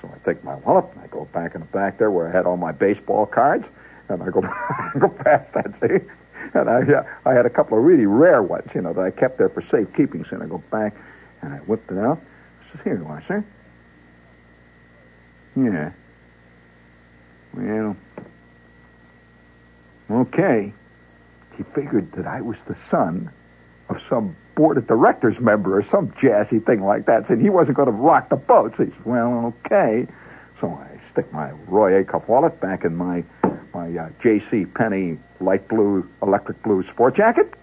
[0.00, 2.32] So I take my wallet and I go back in the back there where I
[2.32, 3.66] had all my baseball cards,
[4.08, 4.40] and I go,
[4.98, 6.06] go past that, see.
[6.54, 9.10] And I, uh, I had a couple of really rare ones, you know, that I
[9.10, 10.24] kept there for safekeeping.
[10.30, 10.96] So I go back
[11.42, 12.18] and I whipped it out.
[12.62, 13.44] I says, Here you are, sir.
[15.54, 15.92] Yeah.
[17.52, 17.96] Well,
[20.10, 20.72] okay.
[21.58, 23.30] He figured that I was the son
[23.88, 27.26] of some board of directors member or some jazzy thing like that.
[27.28, 28.74] Said he wasn't going to rock the boat.
[28.76, 30.06] So he said, well, okay.
[30.60, 33.24] So I stick my Roy Acuff wallet back in my
[33.74, 34.64] my uh, J.C.
[34.64, 37.54] Penney light blue, electric blue sport jacket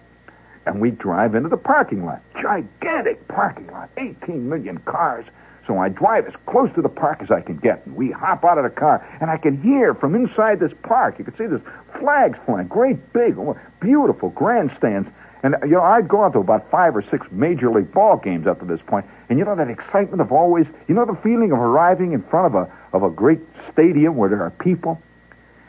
[0.66, 2.20] and we drive into the parking lot.
[2.40, 5.24] Gigantic parking lot, 18 million cars.
[5.66, 8.44] So I drive as close to the park as I can get, and we hop
[8.44, 11.18] out of the car, and I can hear from inside this park.
[11.18, 11.60] You can see this
[11.98, 13.36] flags flying, great big,
[13.80, 15.08] beautiful grandstands.
[15.42, 18.58] And you know, I'd gone to about five or six major league ball games up
[18.60, 21.58] to this point, and you know that excitement of always, you know, the feeling of
[21.58, 25.00] arriving in front of a of a great stadium where there are people,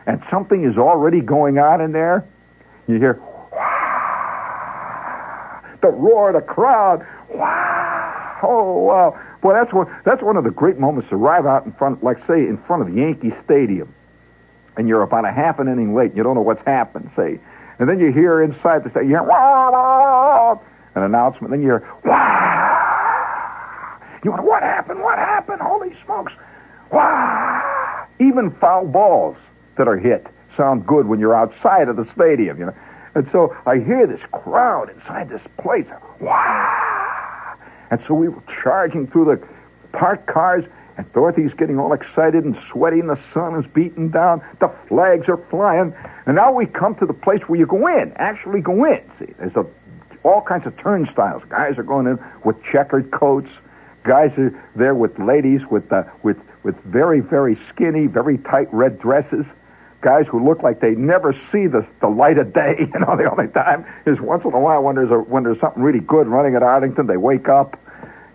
[0.06, 2.25] and something is already going on in there.
[2.88, 3.19] You hear
[5.82, 7.06] the roar of the crowd.
[7.30, 8.39] Wow!
[8.41, 9.19] Oh wow!
[9.41, 12.25] Boy, that's one that's one of the great moments to arrive out in front, like
[12.25, 13.93] say, in front of Yankee Stadium,
[14.77, 17.39] and you're about a half an inning late, and you don't know what's happened, say,
[17.80, 20.58] and then you hear inside the stadium, you hear wah,
[20.96, 22.78] an announcement, then you hear wow!
[24.24, 25.02] You wonder what happened?
[25.02, 25.62] What happened?
[25.62, 26.34] Holy smokes!
[26.92, 28.08] Wow!
[28.20, 29.38] Even foul balls
[29.78, 32.76] that are hit sound good when you're outside of the stadium, you know.
[33.16, 35.86] And so I hear this crowd inside this place.
[36.20, 37.56] Wow!
[37.90, 39.48] And so we were charging through the
[39.98, 40.66] parked cars,
[40.98, 44.42] and Dorothy's getting all excited and sweaty, and the sun is beating down.
[44.60, 45.94] The flags are flying.
[46.26, 49.02] And now we come to the place where you go in, actually go in.
[49.20, 49.66] See, there's a,
[50.24, 51.44] all kinds of turnstiles.
[51.50, 53.50] Guys are going in with checkered coats.
[54.04, 59.00] Guys are there with ladies with, uh, with, with very, very skinny, very tight red
[59.00, 59.46] dresses
[60.02, 62.76] guys who look like they never see the the light of day.
[62.94, 65.60] You know, the only time is once in a while when there's a when there's
[65.60, 67.80] something really good running at Arlington, they wake up.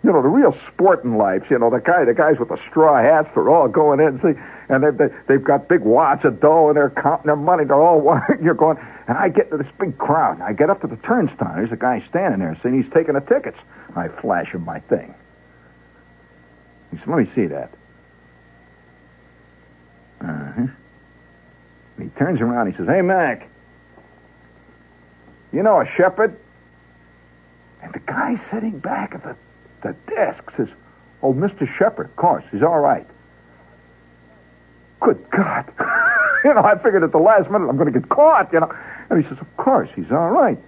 [0.04, 1.44] You know, the real sporting lives.
[1.48, 4.20] You know, the guy, the guys with the straw hats, they're all going in.
[4.20, 4.38] See,
[4.68, 7.64] and they've they, they've got big wads of dough and they're counting their money.
[7.64, 8.78] They're all you're going.
[9.06, 10.34] And I get to this big crowd.
[10.34, 11.54] And I get up to the turnstile.
[11.54, 13.58] There's a guy standing there, saying he's taking the tickets.
[13.94, 15.14] I flash him my thing.
[16.90, 17.70] He said, "Let me see that."
[20.20, 20.66] Uh-huh.
[21.98, 22.70] He turns around.
[22.70, 23.48] He says, "Hey, Mac,
[25.52, 26.36] you know a shepherd?"
[27.82, 29.36] And the guy sitting back at the,
[29.82, 30.68] the desk says,
[31.22, 31.68] "Oh, Mr.
[31.78, 33.06] Shepherd, of course, he's all right."
[35.00, 35.72] Good God!
[36.44, 38.52] you know, I figured at the last minute I'm going to get caught.
[38.52, 38.74] You know,
[39.10, 40.58] and he says, "Of course, he's all right."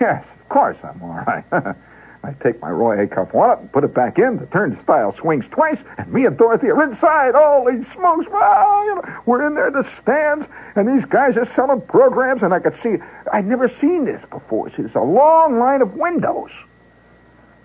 [0.00, 1.44] yes, of course I'm all right.
[2.24, 4.38] I take my Roy Acuff wallet and put it back in.
[4.38, 7.34] The turnstile swings twice, and me and Dorothy are inside.
[7.34, 8.26] Holy smokes!
[8.28, 12.52] Wow, you know, we're in there, the stands, and these guys are selling programs, and
[12.52, 12.96] I could see.
[13.32, 14.68] I'd never seen this before.
[14.68, 16.50] It's a long line of windows,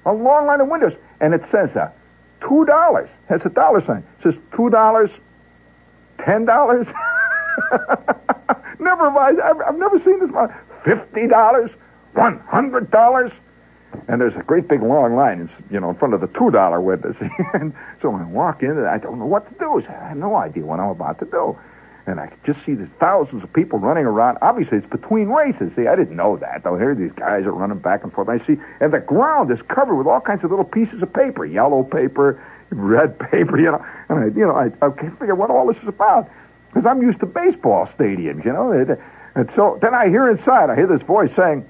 [0.06, 1.90] a long line of windows, and it says uh,
[2.42, 3.10] two dollars.
[3.30, 4.04] Has a dollar sign.
[4.20, 5.10] It says two dollars,
[6.24, 6.88] ten dollars.
[8.80, 9.42] never mind.
[9.42, 10.30] I've, I've never seen this.
[10.84, 11.72] Fifty dollars,
[12.14, 13.32] one hundred dollars
[14.08, 16.82] and there's a great big long line, you know, in front of the two dollar
[16.82, 17.16] windows.
[17.54, 19.84] and so I walk in, and I don't know what to do.
[19.88, 21.58] I have no idea what I'm about to do.
[22.06, 24.38] And I could just see these thousands of people running around.
[24.42, 25.72] Obviously, it's between races.
[25.76, 26.64] See, I didn't know that.
[26.64, 28.28] Though here, these guys are running back and forth.
[28.28, 31.46] I see, and the ground is covered with all kinds of little pieces of paper,
[31.46, 33.86] yellow paper, red paper, you know.
[34.10, 36.30] And I, you know, I, I can't figure what all this is about
[36.74, 38.72] because I'm used to baseball stadiums, you know.
[39.36, 41.66] And so then I hear inside, I hear this voice saying,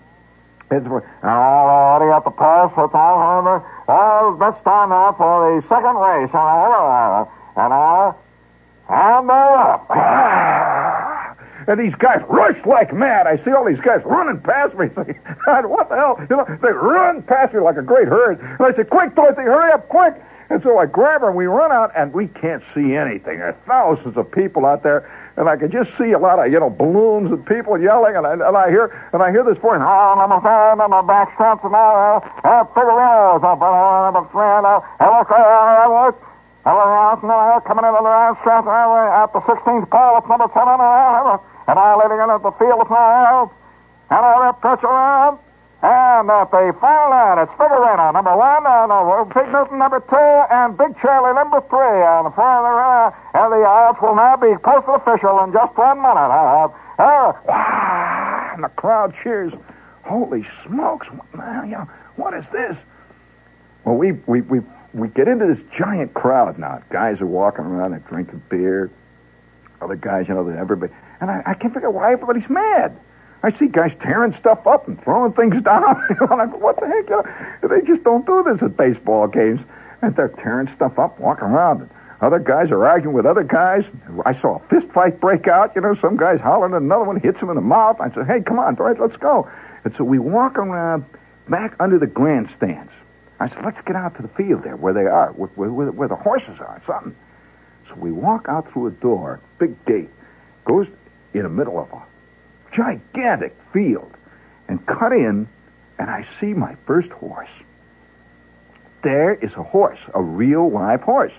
[0.72, 3.64] it's, and all the the press, it's all over.
[3.88, 6.30] Well, let's time now for the second race.
[6.30, 8.20] And all, and all,
[8.90, 9.90] and they're up.
[11.66, 13.26] And these guys rush like mad.
[13.26, 14.88] I see all these guys running past me.
[15.46, 16.18] God, what the hell?
[16.30, 18.42] You know, they run past me like a great herd.
[18.42, 20.14] And I say, quick, Dorothy, hurry up, quick.
[20.50, 23.40] And so I grab her and we run out and we can't see anything.
[23.40, 26.52] There are thousands of people out there and I could just see a lot of
[26.52, 29.58] you know balloons and people yelling, and I, and I hear and I hear this
[29.58, 34.30] voice, oh, number five, number back steps, uh, uh, and I, I figure out, number
[34.30, 36.22] three, and I, I look,
[36.64, 40.48] Hello, now I'm coming in on the last stretch at the 16th pole, it's number
[40.56, 43.52] seven, and I leading in at the field of
[44.08, 45.44] and I pitch around.
[45.84, 50.16] And at the final line, it's Figueroa, number one, and uh, Big Newton, number two,
[50.56, 52.00] and Big Charlie, number three.
[52.00, 56.32] And further, uh, and the odds will now be posted official in just one minute.
[56.32, 57.36] Uh, uh,
[58.56, 59.52] and the crowd cheers.
[60.04, 61.08] Holy smokes!
[61.36, 61.76] Man,
[62.16, 62.78] what is this?
[63.84, 64.62] Well, we, we, we,
[64.94, 66.82] we get into this giant crowd now.
[66.90, 68.92] Guys are walking around, they're drinking beer.
[69.82, 70.94] Other guys, you know, everybody.
[71.20, 72.98] And I, I can't figure out why everybody's mad.
[73.44, 76.02] I see guys tearing stuff up and throwing things down.
[76.10, 77.10] and I'm like, what the heck?
[77.10, 79.60] You know, they just don't do this at baseball games.
[80.02, 81.82] And they're tearing stuff up, walking around.
[81.82, 81.90] And
[82.22, 83.84] other guys are arguing with other guys.
[84.26, 85.76] I saw a fist fight break out.
[85.76, 88.00] You know, some guy's hollering, and another one hits him in the mouth.
[88.00, 89.50] I said, hey, come on, all right, let's go.
[89.84, 91.06] And so we walk around
[91.50, 92.92] back under the grandstands.
[93.40, 96.08] I said, let's get out to the field there where they are, where, where, where
[96.08, 97.16] the horses are, something.
[97.90, 100.10] So we walk out through a door, big gate,
[100.66, 100.88] goes
[101.34, 102.02] in the middle of a
[102.76, 104.12] gigantic field
[104.68, 105.48] and cut in,
[106.00, 107.50] and I see my first horse.
[109.04, 111.34] There is a horse, a real live horse.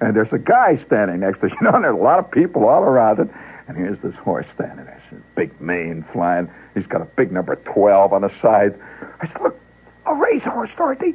[0.00, 1.52] And there's a guy standing next to it.
[1.60, 3.28] You know, and there's a lot of people all around it.
[3.68, 5.00] And here's this horse standing there.
[5.10, 6.50] His big mane flying.
[6.74, 8.78] He's got a big number 12 on the side.
[9.20, 9.58] I said, look,
[10.06, 11.14] a racehorse, Dorothy.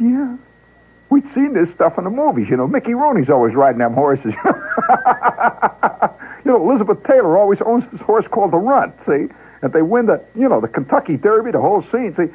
[0.00, 0.36] Yeah.
[1.10, 2.48] We'd seen this stuff in the movies.
[2.48, 4.34] You know, Mickey Rooney's always riding them horses.
[6.44, 9.32] You know, Elizabeth Taylor always owns this horse called the Runt, see?
[9.62, 12.26] And they win the, you know, the Kentucky Derby, the whole scene, see?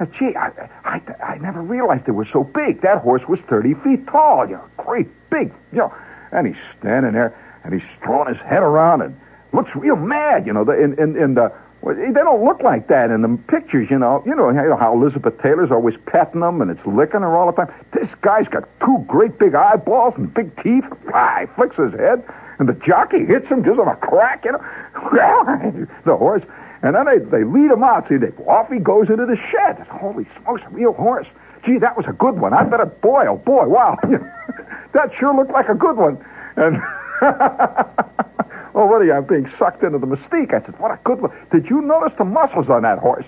[0.00, 0.50] And gee, I,
[0.84, 2.82] I, I never realized they were so big.
[2.82, 5.94] That horse was 30 feet tall, you know, great big, you know.
[6.32, 9.18] And he's standing there, and he's throwing his head around and
[9.52, 10.64] looks real mad, you know.
[10.64, 11.52] The, in, in, in the,
[11.82, 14.22] well, they don't look like that in the pictures, you know.
[14.24, 17.74] You know how Elizabeth Taylor's always petting them and it's licking her all the time.
[17.92, 20.84] This guy's got two great big eyeballs and big teeth.
[21.08, 22.24] Fly, flicks his head
[22.58, 24.60] and the jockey hits him, gives him a crack, you know.
[26.04, 26.42] the horse,
[26.82, 28.08] and then they, they lead him out.
[28.08, 29.78] See, they, off he goes into the shed.
[29.88, 31.26] Holy smokes, a real horse.
[31.64, 32.52] Gee, that was a good one.
[32.52, 33.96] I better, boy, oh boy, wow.
[34.92, 36.24] that sure looked like a good one.
[36.56, 36.76] And,
[38.74, 39.12] Oh, are you?
[39.12, 40.54] I'm being sucked into the mystique.
[40.54, 41.32] I said, what a good one.
[41.50, 43.26] Did you notice the muscles on that horse?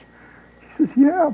[0.60, 1.30] He says, yeah.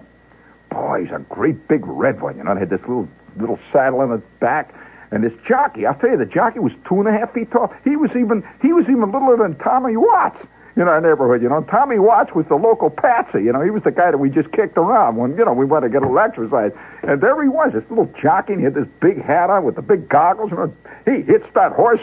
[0.70, 2.36] Boy, he's a great big red one.
[2.36, 4.74] You know, it had this little little saddle on its back
[5.12, 7.72] And this jockey, I'll tell you, the jockey was two and a half feet tall.
[7.84, 10.38] He was even he was even littler than Tommy Watts
[10.76, 11.42] in our neighborhood.
[11.42, 13.42] You know, Tommy Watts was the local patsy.
[13.42, 15.64] You know, he was the guy that we just kicked around when you know we
[15.64, 16.72] went to get a little exercise.
[17.02, 18.52] And there he was, this little jockey.
[18.52, 20.52] And he had this big hat on with the big goggles.
[20.52, 22.00] You know, he hits that horse.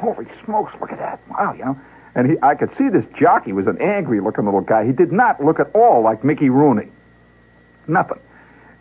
[0.00, 0.72] "Holy smokes!
[0.80, 1.20] Look at that!
[1.28, 1.80] Wow!" You know.
[2.14, 4.84] And he, I could see this jockey was an angry-looking little guy.
[4.84, 6.88] He did not look at all like Mickey Rooney.
[7.86, 8.18] Nothing.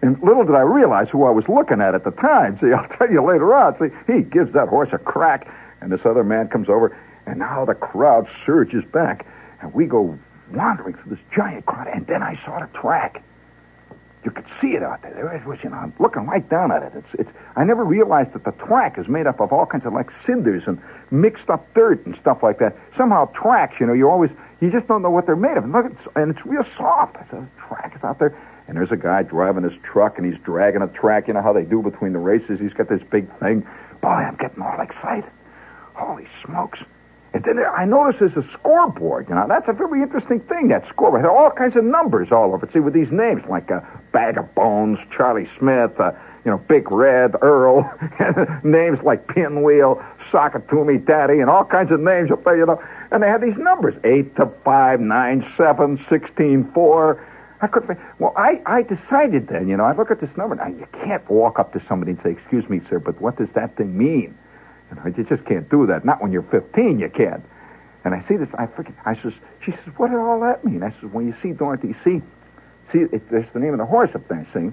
[0.01, 2.57] And little did I realize who I was looking at at the time.
[2.59, 3.77] See, I'll tell you later on.
[3.79, 5.47] See, he gives that horse a crack,
[5.81, 9.25] and this other man comes over, and now the crowd surges back,
[9.61, 10.17] and we go
[10.53, 13.23] wandering through this giant crowd, and then I saw the track.
[14.27, 15.13] You could see it out there.
[15.13, 16.91] There it was, you know, I'm looking right down at it.
[16.95, 19.93] It's, it's, I never realized that the track is made up of all kinds of
[19.93, 22.75] like cinders and mixed up dirt and stuff like that.
[22.97, 25.63] Somehow tracks, you know, you always, you just don't know what they're made of.
[25.63, 27.15] And look, it's, and it's real soft.
[27.15, 28.37] I said, track is out there.
[28.67, 31.29] And there's a guy driving his truck and he's dragging a track.
[31.29, 32.59] You know how they do between the races?
[32.59, 33.65] He's got this big thing.
[34.01, 35.31] Boy, I'm getting all excited.
[35.93, 36.79] Holy smokes.
[37.45, 39.27] I notice there's a scoreboard.
[39.29, 41.23] You know, that's a very interesting thing, that scoreboard.
[41.23, 42.73] There are all kinds of numbers all over it.
[42.73, 43.81] See, with these names like uh,
[44.11, 46.11] Bag of Bones, Charlie Smith, uh,
[46.45, 47.91] you know, Big Red, Earl,
[48.63, 52.81] names like Pinwheel, Sockatumi Daddy, and all kinds of names up there, you know.
[53.11, 57.27] And they have these numbers 8 to 5, 9, 7, 16, 4.
[57.59, 57.99] I couldn't.
[58.19, 60.55] Well, I, I decided then, you know, I look at this number.
[60.55, 63.49] Now, you can't walk up to somebody and say, "Excuse me, sir, but what does
[63.55, 64.37] that thing mean?"
[64.89, 66.05] You know, you just can't do that.
[66.05, 67.43] Not when you're 15, you can't.
[68.03, 68.47] And I see this.
[68.57, 68.93] I forget.
[69.05, 69.33] I says,
[69.65, 72.21] she says, "What did all that mean?" I says, "When you see Dorothy, see,
[72.93, 74.47] see, it, there's the name of the horse up there.
[74.53, 74.71] See."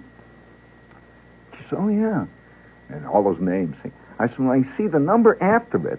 [1.57, 2.27] She says, "Oh yeah,"
[2.91, 3.75] and all those names.
[3.83, 3.91] See.
[4.21, 5.99] I said, "When I see the number after it,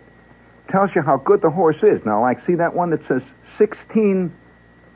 [0.70, 3.22] tells you how good the horse is." Now, like, see that one that says
[3.58, 4.32] 16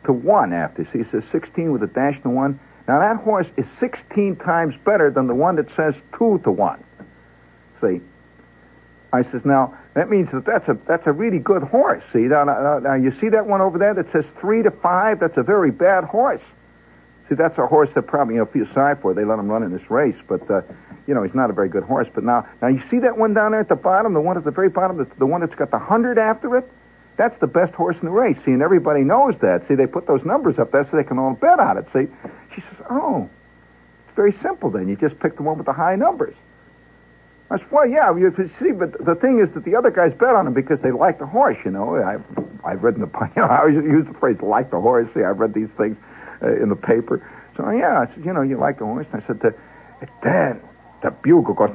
[0.05, 0.85] to 1 after.
[0.93, 2.59] See, it says 16 with a dash to 1.
[2.87, 6.83] Now, that horse is 16 times better than the one that says 2 to 1.
[7.81, 8.01] See?
[9.11, 12.03] I says, now, that means that that's a, that's a really good horse.
[12.13, 15.19] See, now, now, now, you see that one over there that says 3 to 5?
[15.19, 16.41] That's a very bad horse.
[17.27, 19.13] See, that's a horse that probably, you know, feel sorry for.
[19.13, 20.61] They let him run in this race, but, uh,
[21.07, 22.07] you know, he's not a very good horse.
[22.13, 24.43] But now, now you see that one down there at the bottom, the one at
[24.43, 26.69] the very bottom, the, the one that's got the 100 after it?
[27.17, 28.37] That's the best horse in the race.
[28.45, 29.67] See, and everybody knows that.
[29.67, 31.85] See, they put those numbers up there so they can all bet on it.
[31.91, 32.07] See,
[32.55, 33.29] she says, "Oh,
[34.07, 34.69] it's very simple.
[34.69, 36.33] Then you just pick the one with the high numbers."
[37.51, 40.35] I said, "Well, yeah, you see, but the thing is that the other guys bet
[40.35, 41.57] on him because they like the horse.
[41.65, 42.23] You know, I've,
[42.63, 45.23] I've read in the, you know, I always use the phrase "like the horse." See,
[45.23, 45.97] I've read these things
[46.43, 47.27] uh, in the paper.
[47.57, 49.53] So yeah, I said, "You know, you like the horse." And I said, to,
[50.23, 50.61] "Then."
[51.01, 51.71] The bugle goes.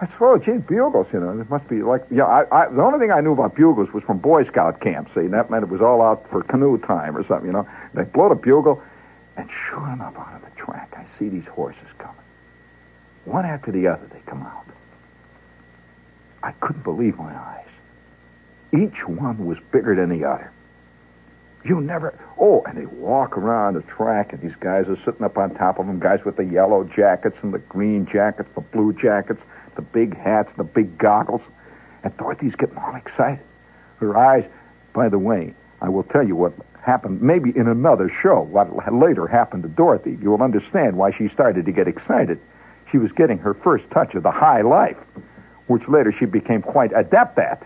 [0.00, 2.82] I said, oh, gee, bugles, you know, it must be like, yeah, I, I, the
[2.82, 5.64] only thing I knew about bugles was from Boy Scout camp, see, and that meant
[5.64, 7.66] it was all out for canoe time or something, you know.
[7.94, 8.80] They blow the bugle,
[9.38, 12.16] and sure enough, out of the track, I see these horses coming.
[13.24, 14.66] One after the other, they come out.
[16.42, 17.68] I couldn't believe my eyes.
[18.72, 20.52] Each one was bigger than the other.
[21.64, 22.18] You never.
[22.38, 25.78] Oh, and they walk around the track, and these guys are sitting up on top
[25.78, 26.00] of them.
[26.00, 29.40] Guys with the yellow jackets and the green jackets, the blue jackets,
[29.76, 31.42] the big hats, the big goggles.
[32.02, 33.44] And Dorothy's getting all excited.
[33.98, 34.44] Her eyes,
[34.92, 39.26] by the way, I will tell you what happened maybe in another show, what later
[39.26, 40.18] happened to Dorothy.
[40.20, 42.40] You will understand why she started to get excited.
[42.90, 44.96] She was getting her first touch of the high life,
[45.66, 47.62] which later she became quite adept at.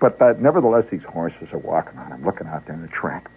[0.00, 2.12] But uh, nevertheless, these horses are walking on.
[2.12, 3.30] I'm looking out there in the track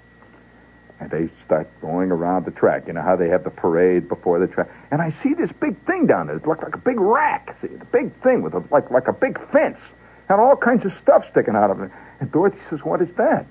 [1.00, 2.88] and they start going around the track.
[2.88, 5.78] You know how they have the parade before the track, and I see this big
[5.86, 6.38] thing down there.
[6.38, 7.56] It looks like a big rack.
[7.62, 9.80] See, the big thing with a, like like a big fence,
[10.30, 11.92] and all kinds of stuff sticking out of it.
[12.20, 13.46] And Dorothy says, "What is that?"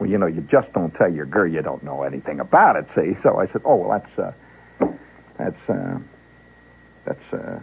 [0.00, 2.86] Well, you know, you just don't tell your girl you don't know anything about it.
[2.94, 4.86] See, so I said, "Oh, well, that's uh,
[5.38, 5.98] that's uh,
[7.04, 7.60] that's." Uh,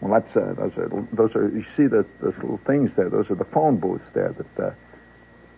[0.00, 3.08] well, that's uh, those are those are you see the those little things there.
[3.08, 4.70] Those are the phone booths there that uh,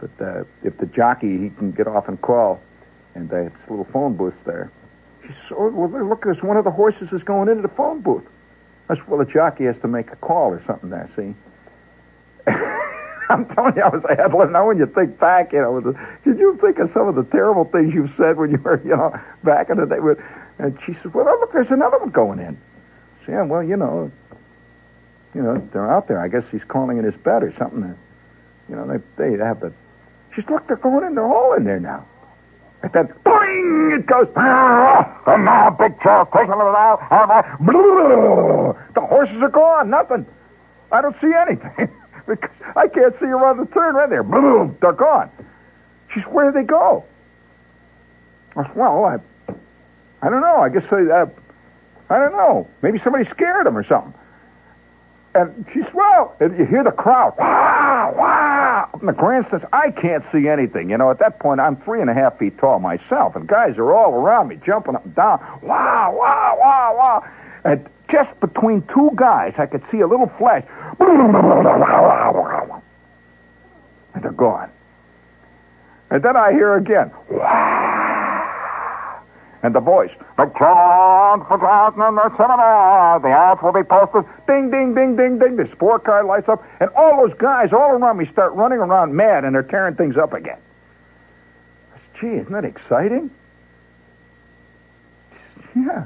[0.03, 2.61] but uh, if the jockey, he can get off and call,
[3.15, 4.73] and they have little phone booth there.
[5.23, 8.01] She said, oh, well, look, there's one of the horses is going into the phone
[8.01, 8.25] booth.
[8.89, 11.35] I said, well, the jockey has to make a call or something there, see?
[13.33, 14.03] I'm telling you, I was
[14.45, 15.93] of now when you think back, you know, the,
[16.25, 18.97] did you think of some of the terrible things you said when you were, you
[18.97, 19.13] know,
[19.45, 19.97] back in the day?
[20.59, 22.61] And she said, well, look, there's another one going in.
[23.29, 24.11] Yeah, well, you know,
[25.35, 26.21] you know, they're out there.
[26.21, 27.97] I guess he's calling in his bet or something.
[28.69, 29.73] You know, they, they have the
[30.35, 31.15] she said, look, they're going in.
[31.15, 32.07] They're all in there now.
[32.83, 34.27] And then, boing, it goes.
[34.37, 37.01] Ah, and now, big Charles taking a little out.
[38.95, 39.91] The horses are gone.
[39.91, 40.27] Nothing.
[40.91, 41.89] I don't see anything.
[42.27, 44.23] because I can't see around the turn right there.
[44.23, 45.31] Boom, they're gone.
[46.13, 47.05] She said, where did they go?
[48.57, 49.19] I said, well, I,
[50.21, 50.59] I don't know.
[50.59, 51.27] I guess I, uh,
[52.11, 52.69] I don't know.
[52.83, 54.15] Maybe somebody scared them or something.
[55.35, 59.65] And she said, well, and you hear the crowd, wow, wow, in the grandstands.
[59.73, 60.91] I can't see anything.
[60.91, 63.79] You know, at that point, I'm three and a half feet tall myself, and guys
[63.79, 65.41] are all around me, jumping up and down.
[65.63, 67.25] Wow, wow, wow, wow.
[67.65, 70.65] And just between two guys, I could see a little flash.
[74.15, 74.71] And they're gone.
[76.11, 77.11] And then I hear again,
[79.63, 84.25] and the voice, the chant for Glasgow in the cinema, the ads will be posted,
[84.47, 87.93] ding, ding, ding, ding, ding, the sport car lights up, and all those guys all
[87.93, 90.59] around me start running around mad, and they're tearing things up again.
[92.21, 93.31] Gee, isn't that exciting?
[95.75, 96.05] Yeah.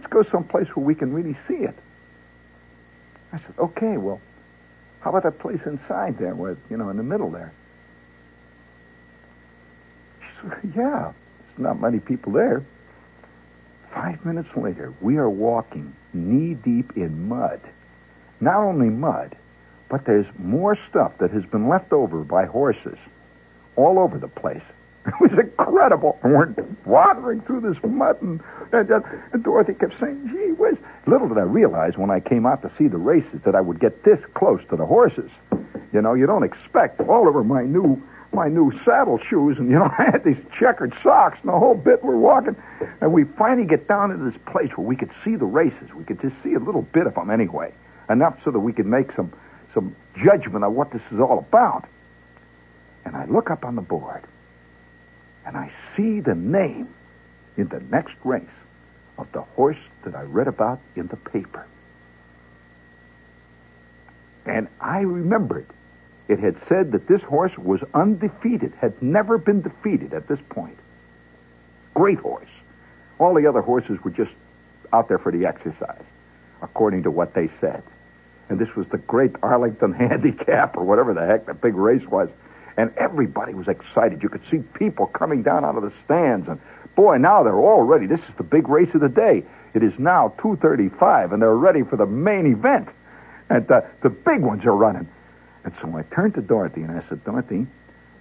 [0.00, 1.74] Let's go someplace where we can really see it.
[3.34, 4.18] I said, okay, well,
[5.00, 7.52] how about that place inside there, where, you know, in the middle there?
[10.20, 12.64] She said, yeah, there's not many people there.
[13.92, 17.60] Five minutes later, we are walking knee deep in mud.
[18.40, 19.36] Not only mud,
[19.90, 22.96] but there's more stuff that has been left over by horses
[23.76, 24.62] all over the place.
[25.06, 26.18] It was incredible.
[26.22, 28.40] And we're wandering through this mud, and,
[28.72, 29.00] and, uh,
[29.32, 30.76] and Dorothy kept saying, gee whiz.
[31.06, 33.80] Little did I realize when I came out to see the races that I would
[33.80, 35.30] get this close to the horses.
[35.92, 39.76] You know, you don't expect all over my new my new saddle shoes, and you
[39.76, 42.54] know, I had these checkered socks, and the whole bit we're walking,
[43.00, 45.92] and we finally get down to this place where we could see the races.
[45.96, 47.72] We could just see a little bit of them anyway,
[48.08, 49.32] enough so that we could make some
[49.74, 51.86] some judgment of what this is all about.
[53.04, 54.24] And I look up on the board,
[55.46, 56.88] and I see the name
[57.56, 58.42] in the next race
[59.18, 61.66] of the horse that I read about in the paper.
[64.46, 65.66] And I remembered
[66.28, 70.78] it had said that this horse was undefeated, had never been defeated at this point.
[71.94, 72.48] Great horse.
[73.18, 74.30] All the other horses were just
[74.92, 76.04] out there for the exercise,
[76.62, 77.82] according to what they said.
[78.48, 82.28] And this was the great Arlington Handicap, or whatever the heck the big race was.
[82.80, 84.22] And everybody was excited.
[84.22, 86.48] You could see people coming down out of the stands.
[86.48, 86.58] And
[86.96, 88.06] boy, now they're all ready.
[88.06, 89.44] This is the big race of the day.
[89.74, 92.88] It is now 2.35, and they're ready for the main event.
[93.50, 95.06] And the, the big ones are running.
[95.62, 97.66] And so I turned to Dorothy and I said, Dorothy,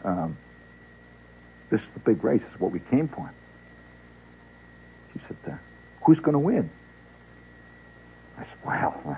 [0.03, 0.37] um,
[1.69, 2.41] this is the big race.
[2.41, 3.31] This is what we came for.
[5.13, 5.55] She said, uh,
[6.03, 6.69] who's going to win?
[8.37, 9.17] I said, well,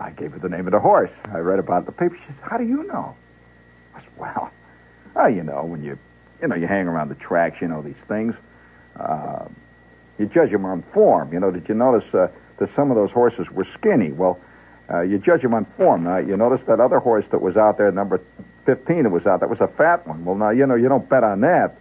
[0.00, 1.12] I gave her the name of the horse.
[1.32, 2.16] I read about it in the paper.
[2.16, 3.14] She said, how do you know?
[3.94, 4.50] I said, well,
[5.16, 5.98] oh, you know, when you,
[6.40, 8.34] you know, you hang around the tracks, you know these things.
[8.98, 9.46] Uh,
[10.18, 11.32] you judge them on form.
[11.32, 12.28] You know, did you notice uh,
[12.58, 14.12] that some of those horses were skinny?
[14.12, 14.38] Well,
[14.92, 16.04] uh, you judge them on form.
[16.04, 18.20] Now, you notice that other horse that was out there, number
[18.66, 20.24] 15 that was out, that was a fat one.
[20.24, 21.76] Well, now, you know, you don't bet on that.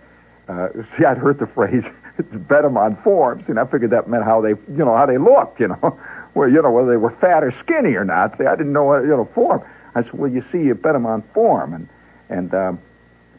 [0.47, 1.83] Uh, see, I'd heard the phrase,
[2.17, 3.41] bet them on form.
[3.41, 5.99] See, and I figured that meant how they, you know, how they looked, you know,
[6.33, 8.37] where, you know, whether they were fat or skinny or not.
[8.37, 9.61] See, I didn't know, what, you know, form.
[9.93, 11.73] I said, well, you see, you bet them on form.
[11.73, 11.89] And,
[12.31, 12.79] and, um,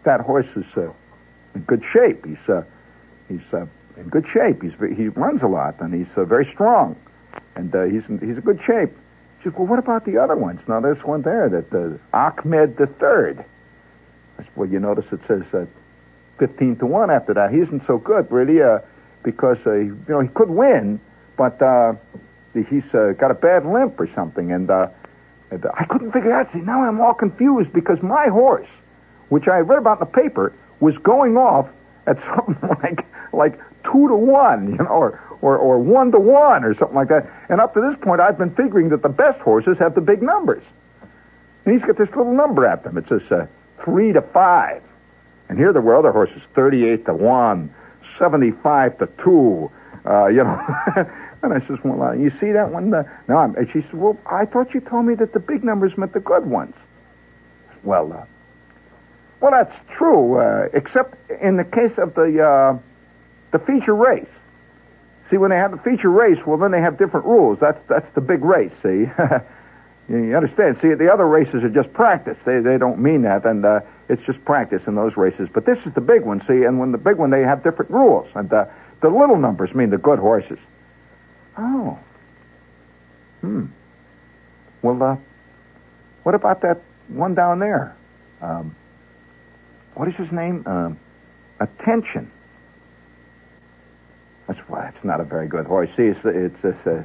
[0.04, 0.92] that horse is, uh,
[1.54, 2.24] in good shape.
[2.24, 2.62] He's, uh,
[3.28, 3.66] he's, uh,
[3.96, 4.62] in good shape.
[4.62, 6.96] He's, he runs a lot and he's, uh, very strong.
[7.56, 8.90] And, uh, he's, he's in good shape.
[9.38, 10.60] She said, well, what about the other ones?
[10.68, 13.44] Now, there's one there that uh, Ahmed the Third.
[14.38, 15.66] I said, well, you notice it says uh,
[16.38, 17.50] 15 to 1 after that.
[17.50, 18.78] He isn't so good, really, uh,
[19.22, 21.00] because, uh, you know, he could win,
[21.36, 21.94] but uh,
[22.52, 24.52] he's uh, got a bad limp or something.
[24.52, 24.88] And, uh,
[25.50, 26.52] and I couldn't figure out.
[26.52, 28.68] See, now I'm all confused because my horse,
[29.32, 31.66] which I read about in the paper, was going off
[32.06, 36.64] at something like like two to one, you know, or, or, or one to one
[36.64, 37.26] or something like that.
[37.48, 40.22] And up to this point, I've been figuring that the best horses have the big
[40.22, 40.62] numbers.
[41.64, 42.98] And he's got this little number at them.
[42.98, 43.46] It says uh,
[43.82, 44.82] three to five.
[45.48, 47.74] And here there were other horses, 38 to one,
[48.18, 49.70] 75 to two,
[50.04, 50.60] uh, you know.
[51.42, 52.92] and I says, well, uh, you see that one?
[52.92, 55.64] Uh, no, I'm, and she said, well, I thought you told me that the big
[55.64, 56.74] numbers meant the good ones.
[57.82, 58.24] Well, uh,
[59.42, 62.78] well, that's true, uh, except in the case of the uh,
[63.50, 64.24] the feature race.
[65.30, 67.58] See, when they have the feature race, well, then they have different rules.
[67.60, 68.70] That's that's the big race.
[68.84, 69.10] See,
[70.08, 70.78] you understand?
[70.80, 72.36] See, the other races are just practice.
[72.46, 75.48] They they don't mean that, and uh, it's just practice in those races.
[75.52, 76.40] But this is the big one.
[76.46, 78.66] See, and when the big one, they have different rules, and uh,
[79.00, 80.58] the little numbers mean the good horses.
[81.58, 81.98] Oh.
[83.40, 83.66] Hmm.
[84.82, 85.16] Well, uh,
[86.22, 87.96] what about that one down there?
[88.40, 88.76] Um,
[89.94, 90.62] what is his name?
[90.66, 90.98] Um,
[91.60, 92.30] attention.
[94.48, 95.88] That's why it's not a very good horse.
[95.96, 97.02] See, it's it's, it's uh,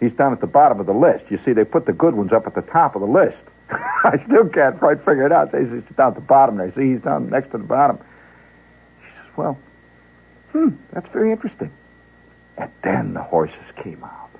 [0.00, 1.24] he's down at the bottom of the list.
[1.30, 3.38] You see, they put the good ones up at the top of the list.
[3.70, 5.54] I still can't quite figure it out.
[5.54, 6.72] He's down at the bottom there.
[6.76, 7.98] See, he's down next to the bottom.
[9.00, 9.58] She says, well,
[10.52, 11.70] hmm, that's very interesting.
[12.56, 14.30] And then the horses came out.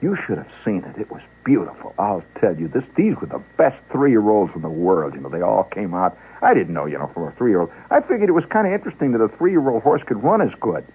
[0.00, 0.98] You should have seen it.
[0.98, 1.94] It was beautiful.
[1.98, 5.14] I'll tell you, this these were the best three-year-olds in the world.
[5.14, 6.16] You know, they all came out.
[6.42, 7.70] I didn't know, you know, from a three-year-old.
[7.90, 10.86] I figured it was kind of interesting that a three-year-old horse could run as good,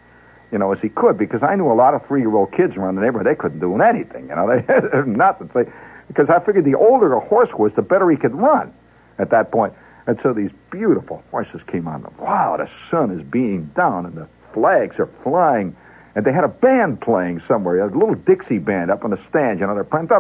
[0.52, 3.02] you know, as he could, because I knew a lot of three-year-old kids around the
[3.02, 3.28] neighborhood.
[3.28, 4.48] They couldn't do anything, you know.
[4.56, 5.50] They had nothing.
[5.54, 5.66] They,
[6.08, 8.74] because I figured the older a horse was, the better he could run
[9.18, 9.74] at that point.
[10.08, 12.06] And so these beautiful horses came on.
[12.20, 15.76] Wow, the sun is being down, and the flags are flying
[16.16, 19.60] and they had a band playing somewhere, a little Dixie band up on the stand,
[19.60, 20.16] you know, they're playing, you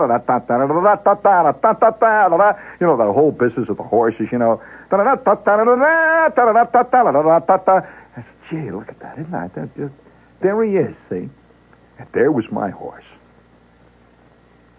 [2.86, 4.62] know, the whole business of the horses, you know.
[8.16, 9.56] I said, gee, look at that, isn't that?
[9.56, 9.93] that just,
[10.41, 11.30] there he is, see?
[11.98, 13.06] And there was my horse.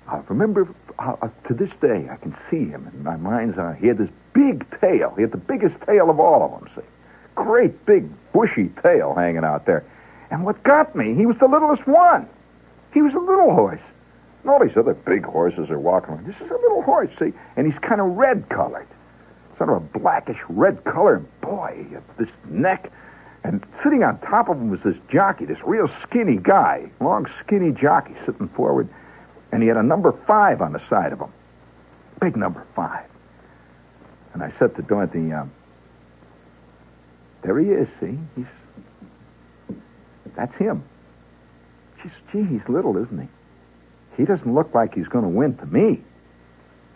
[0.09, 3.77] I remember uh, to this day, I can see him in my mind's eye.
[3.81, 5.15] He had this big tail.
[5.17, 6.83] He had the biggest tail of all of them, see?
[7.35, 9.85] Great big bushy tail hanging out there.
[10.31, 12.29] And what got me, he was the littlest one.
[12.93, 13.81] He was a little horse.
[14.43, 16.27] And all these other big horses are walking around.
[16.27, 17.33] This is a little horse, see?
[17.57, 18.87] And he's kind of red colored.
[19.59, 21.17] Sort of a blackish red color.
[21.17, 21.87] And boy,
[22.19, 22.93] this neck.
[23.45, 27.71] And sitting on top of him was this jockey, this real skinny guy, long, skinny
[27.71, 28.89] jockey sitting forward.
[29.53, 31.33] And he had a number five on the side of him.
[32.21, 33.05] Big number five.
[34.35, 35.53] And I said to Dorothy, um,
[37.43, 38.19] there he is, see?
[38.35, 38.47] He's
[40.37, 40.85] that's him.
[42.33, 43.29] Gee, he's little, isn't he?
[44.17, 46.03] He doesn't look like he's going to win to me.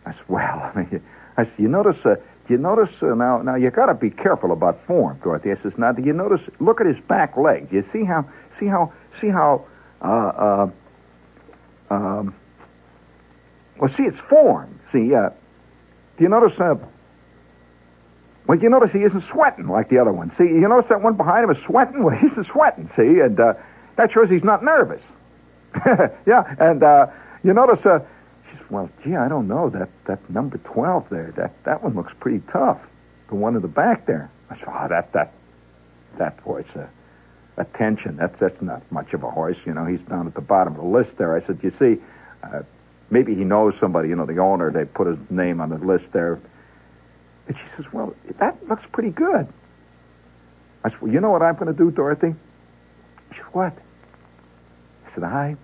[0.06, 1.02] I said, well, I, mean,
[1.36, 2.16] I said, you notice, uh,
[2.48, 3.42] you notice uh, now?
[3.42, 5.52] Now you got to be careful about form, Dorothy.
[5.52, 6.40] I says, now do you notice?
[6.58, 7.70] Look at his back leg.
[7.70, 8.28] Do you see how?
[8.58, 8.92] See how?
[9.20, 9.64] See how?
[10.02, 10.70] Uh, uh,
[11.90, 12.34] um,
[13.78, 14.80] well, see, it's form.
[14.92, 15.30] See, uh,
[16.16, 16.58] do you notice?
[18.50, 20.32] Uh, well, you notice he isn't sweating like the other one.
[20.36, 22.02] See, you notice that one behind him is sweating?
[22.04, 23.54] Well, he's sweating, see, and uh,
[23.96, 25.02] that shows he's not nervous.
[26.26, 27.06] yeah, and uh,
[27.44, 28.00] you notice, uh,
[28.50, 29.70] says, well, gee, I don't know.
[29.70, 32.80] That, that number 12 there, that, that one looks pretty tough.
[33.28, 34.30] The one in the back there.
[34.48, 35.32] I said, oh, that, that,
[36.18, 36.66] that horse,
[37.56, 38.16] a tension.
[38.16, 39.58] that's, that's not much of a horse.
[39.64, 41.36] You know, he's down at the bottom of the list there.
[41.36, 42.02] I said, you see,
[42.42, 42.62] uh,
[43.10, 46.06] maybe he knows somebody, you know, the owner, they put his name on the list
[46.12, 46.40] there.
[47.46, 49.48] And she says, Well, that looks pretty good.
[50.84, 52.34] I said, Well, you know what I'm going to do, Dorothy?
[53.32, 53.76] She said, What?
[55.06, 55.56] I said, I.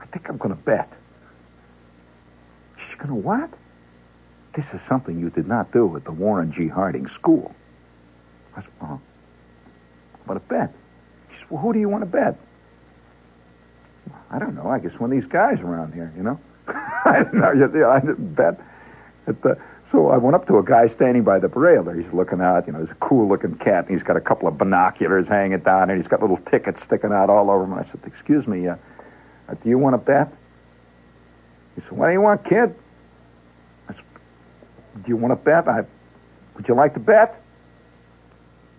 [0.00, 0.92] I think I'm going to bet.
[2.76, 3.50] She's going to what?
[4.54, 6.68] This is something you did not do at the Warren G.
[6.68, 7.54] Harding School.
[8.56, 9.00] I said, Oh.
[10.28, 10.72] I'm bet.
[11.30, 12.38] She said, Well, who do you want to bet?
[14.30, 14.68] I don't know.
[14.68, 16.40] I guess one of these guys around here, you know?
[16.68, 17.90] I don't know.
[17.90, 18.60] I didn't bet.
[19.26, 19.54] At the, uh,
[19.94, 22.72] so I went up to a guy standing by the rail He's looking out, you
[22.72, 25.88] know, he's a cool looking cat, and he's got a couple of binoculars hanging down,
[25.88, 27.74] and he's got little tickets sticking out all over him.
[27.74, 28.74] I said, Excuse me, uh,
[29.48, 30.32] uh, do you want to bet?
[31.76, 32.74] He said, What do you want, kid?
[33.88, 34.02] I said,
[35.04, 35.68] Do you want to bet?
[35.68, 35.84] I,
[36.56, 37.40] would you like to bet?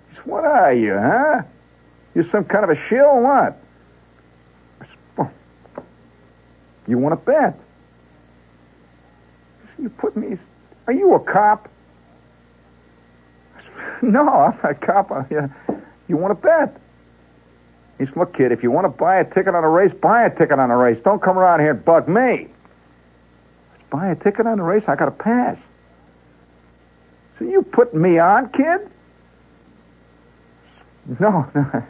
[0.09, 1.43] He said, What are you, huh?
[2.13, 3.57] You're some kind of a shill, what?
[4.82, 5.32] I said, well,
[6.88, 7.57] You want to bet?
[9.78, 10.38] Said, you put me
[10.88, 11.70] are you a cop?
[14.02, 15.32] No, I'm not a cop.
[15.32, 15.48] Yeah.
[15.68, 15.74] Uh,
[16.08, 16.80] you want to bet?
[17.98, 20.26] He said, look, kid, if you want to buy a ticket on a race, buy
[20.26, 20.98] a ticket on a race.
[21.04, 22.48] Don't come around here and bug me.
[23.90, 24.84] Buy a ticket on a race?
[24.88, 25.58] I got a pass.
[27.40, 28.90] So you putting me on, kid?
[31.20, 31.84] No, no.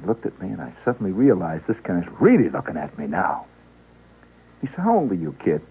[0.00, 3.46] he looked at me, and I suddenly realized this guy's really looking at me now.
[4.60, 5.62] He said, how old are you, kid?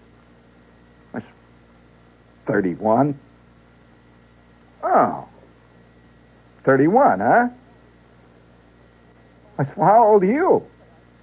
[2.46, 3.18] 31.
[4.82, 5.26] Oh.
[6.64, 7.48] 31, huh?
[9.58, 10.62] I said, well, how old are you?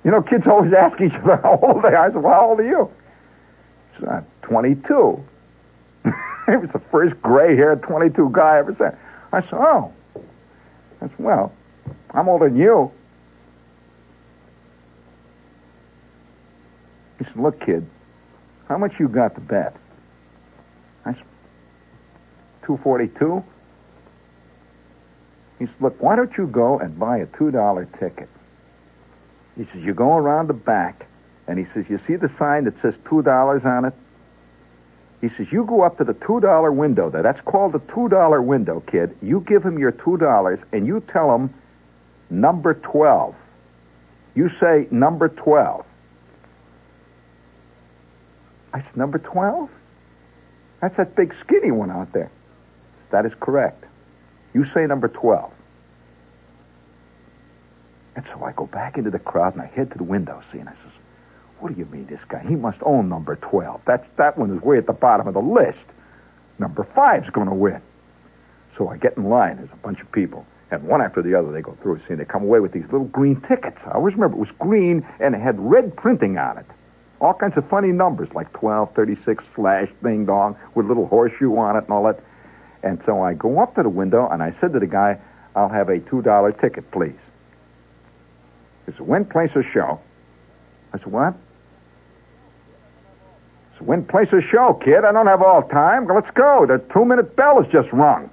[0.03, 2.05] You know, kids always ask each other how old they are.
[2.05, 2.89] I said, well, how old are you?
[3.93, 5.23] He said, I'm 22.
[6.05, 8.97] he was the first gray-haired 22 guy I ever said.
[9.31, 9.93] I said, oh.
[11.01, 11.51] I said, well,
[12.11, 12.91] I'm older than you.
[17.19, 17.85] He said, look, kid,
[18.67, 19.75] how much you got to bet?
[22.65, 23.43] 242?
[25.59, 28.29] He said, look, why don't you go and buy a $2 ticket?
[29.55, 31.07] He says, you go around the back,
[31.47, 33.93] and he says, you see the sign that says $2 on it?
[35.21, 37.23] He says, you go up to the $2 window there.
[37.23, 39.15] That's called the $2 window, kid.
[39.21, 41.53] You give him your $2, and you tell him
[42.29, 43.35] number 12.
[44.35, 45.85] You say number 12.
[48.73, 49.69] I said, number 12?
[50.81, 52.29] That's that big skinny one out there.
[53.13, 53.85] That is correct.
[54.55, 55.51] You say number 12.
[58.15, 60.57] And so I go back into the crowd and I head to the window, see,
[60.57, 60.91] and I says,
[61.59, 62.43] What do you mean, this guy?
[62.47, 63.81] He must own number 12.
[63.85, 65.85] That's, that one is way at the bottom of the list.
[66.57, 67.81] Number five's going to win.
[68.79, 69.57] So I get in line.
[69.57, 70.47] There's a bunch of people.
[70.71, 72.01] And one after the other, they go through.
[72.07, 73.77] See, they come away with these little green tickets.
[73.85, 76.65] I always remember it was green and it had red printing on it.
[77.21, 81.75] All kinds of funny numbers, like 12, 36, slash, ding dong, with little horseshoe on
[81.75, 82.19] it and all that.
[82.83, 85.17] And so I go up to the window and I said to the guy,
[85.55, 87.15] I'll have a $2 ticket, please.
[88.85, 89.99] He said, when place a show?
[90.93, 91.33] I said, what?
[93.73, 95.05] I said, when place a show, kid?
[95.05, 96.07] I don't have all time.
[96.07, 96.65] Let's go.
[96.65, 98.29] The two-minute bell has just rung.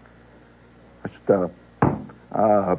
[1.04, 1.50] I said,
[1.82, 1.88] uh,
[2.32, 2.76] uh,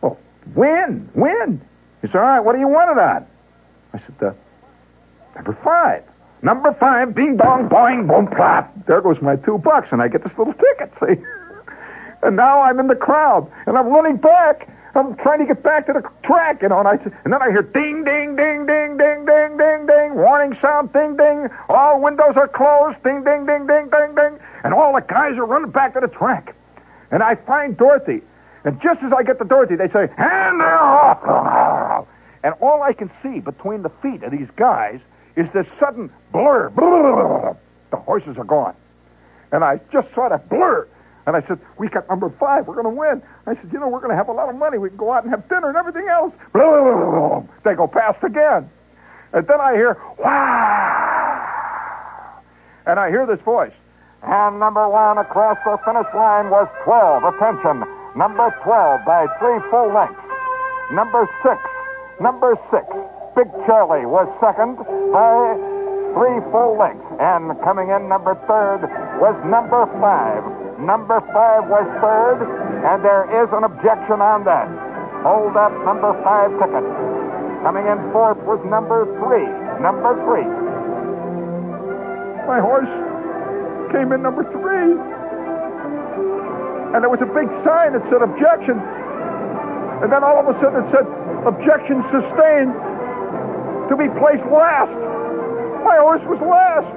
[0.00, 0.18] well,
[0.54, 1.08] when?
[1.14, 1.60] When?
[2.02, 3.26] He said, all right, what do you want it on?
[3.92, 4.32] I said, uh,
[5.36, 6.02] number five.
[6.42, 8.72] Number five, ding dong, boing, boom, plop.
[8.86, 11.22] There goes my two bucks, and I get this little ticket, see?
[12.22, 14.68] and now I'm in the crowd, and I'm running back.
[14.94, 16.92] I'm trying to get back to the track, you know, and I
[17.24, 21.16] and then I hear ding, ding, ding, ding, ding, ding, ding, ding, warning sound, ding,
[21.16, 21.48] ding.
[21.68, 25.44] All windows are closed, ding, ding, ding, ding, ding, ding, and all the guys are
[25.44, 26.54] running back to the track.
[27.10, 28.22] And I find Dorothy,
[28.64, 32.06] and just as I get to Dorothy, they say, "Hand her off!"
[32.42, 35.00] And all I can see between the feet of these guys
[35.36, 36.70] is this sudden blur.
[37.90, 38.74] The horses are gone,
[39.52, 40.88] and I just saw that blur.
[41.26, 42.68] And I said, we got number five.
[42.68, 43.20] We're going to win.
[43.46, 44.78] I said, you know, we're going to have a lot of money.
[44.78, 46.32] We can go out and have dinner and everything else.
[47.64, 48.70] They go past again.
[49.32, 51.46] And then I hear, wow.
[52.86, 53.72] And I hear this voice.
[54.22, 57.24] And number one across the finish line was 12.
[57.24, 57.84] Attention.
[58.16, 60.22] Number 12 by three full lengths.
[60.92, 61.60] Number six.
[62.20, 62.86] Number six.
[63.36, 64.80] Big Charlie was second
[65.12, 65.52] by
[66.16, 67.04] three full lengths.
[67.20, 68.88] And coming in number third
[69.20, 70.40] was number five.
[70.80, 72.40] Number five was third,
[72.80, 74.64] and there is an objection on that.
[75.20, 76.88] Hold up number five ticket.
[77.60, 79.44] Coming in fourth was number three.
[79.84, 80.48] Number three.
[82.48, 82.88] My horse
[83.92, 84.96] came in number three.
[86.96, 88.80] And there was a big sign that said objection.
[90.00, 91.04] And then all of a sudden it said
[91.44, 92.72] objection sustained
[93.88, 94.92] to be placed last.
[95.84, 96.90] My horse was last.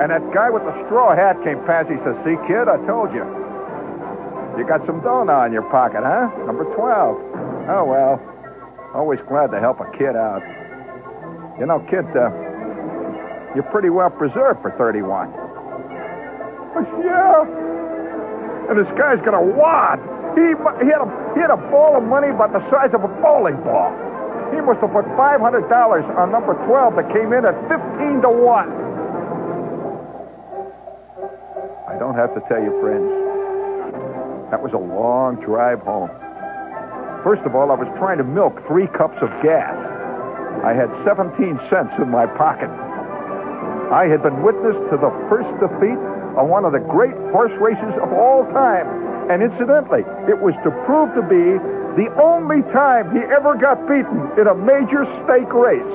[0.00, 1.90] And that guy with the straw hat came past.
[1.90, 3.20] He says, See, kid, I told you.
[4.56, 6.32] You got some dough now in your pocket, huh?
[6.46, 6.80] Number 12.
[7.68, 8.16] Oh, well.
[8.94, 10.42] Always glad to help a kid out.
[11.60, 12.32] You know, kid, uh,
[13.54, 15.28] you're pretty well preserved for 31.
[15.28, 18.70] I yeah.
[18.70, 20.00] And this guy's got a wad.
[20.34, 23.08] He, he, had a, he had a ball of money about the size of a
[23.20, 23.92] bowling ball.
[24.52, 28.70] He must have put $500 on number 12 that came in at 15 to 1.
[31.88, 33.08] I don't have to tell you, friends.
[34.50, 36.10] That was a long drive home.
[37.22, 39.76] First of all, I was trying to milk three cups of gas.
[40.64, 42.70] I had 17 cents in my pocket.
[43.90, 45.98] I had been witness to the first defeat
[46.38, 48.86] of one of the great horse races of all time.
[49.30, 51.58] And incidentally, it was to prove to be
[51.96, 55.94] the only time he ever got beaten in a major stake race.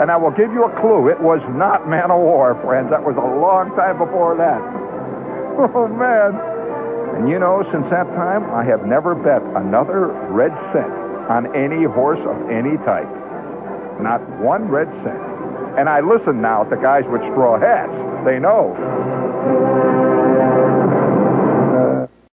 [0.00, 1.08] And I will give you a clue.
[1.08, 2.90] It was not Man o' War, friends.
[2.90, 4.60] That was a long time before that.
[5.58, 6.36] Oh, man.
[7.16, 10.92] And you know, since that time, I have never bet another red cent
[11.30, 13.08] on any horse of any type.
[13.98, 15.16] Not one red cent.
[15.78, 17.92] And I listen now to guys with straw hats.
[18.26, 18.76] They know.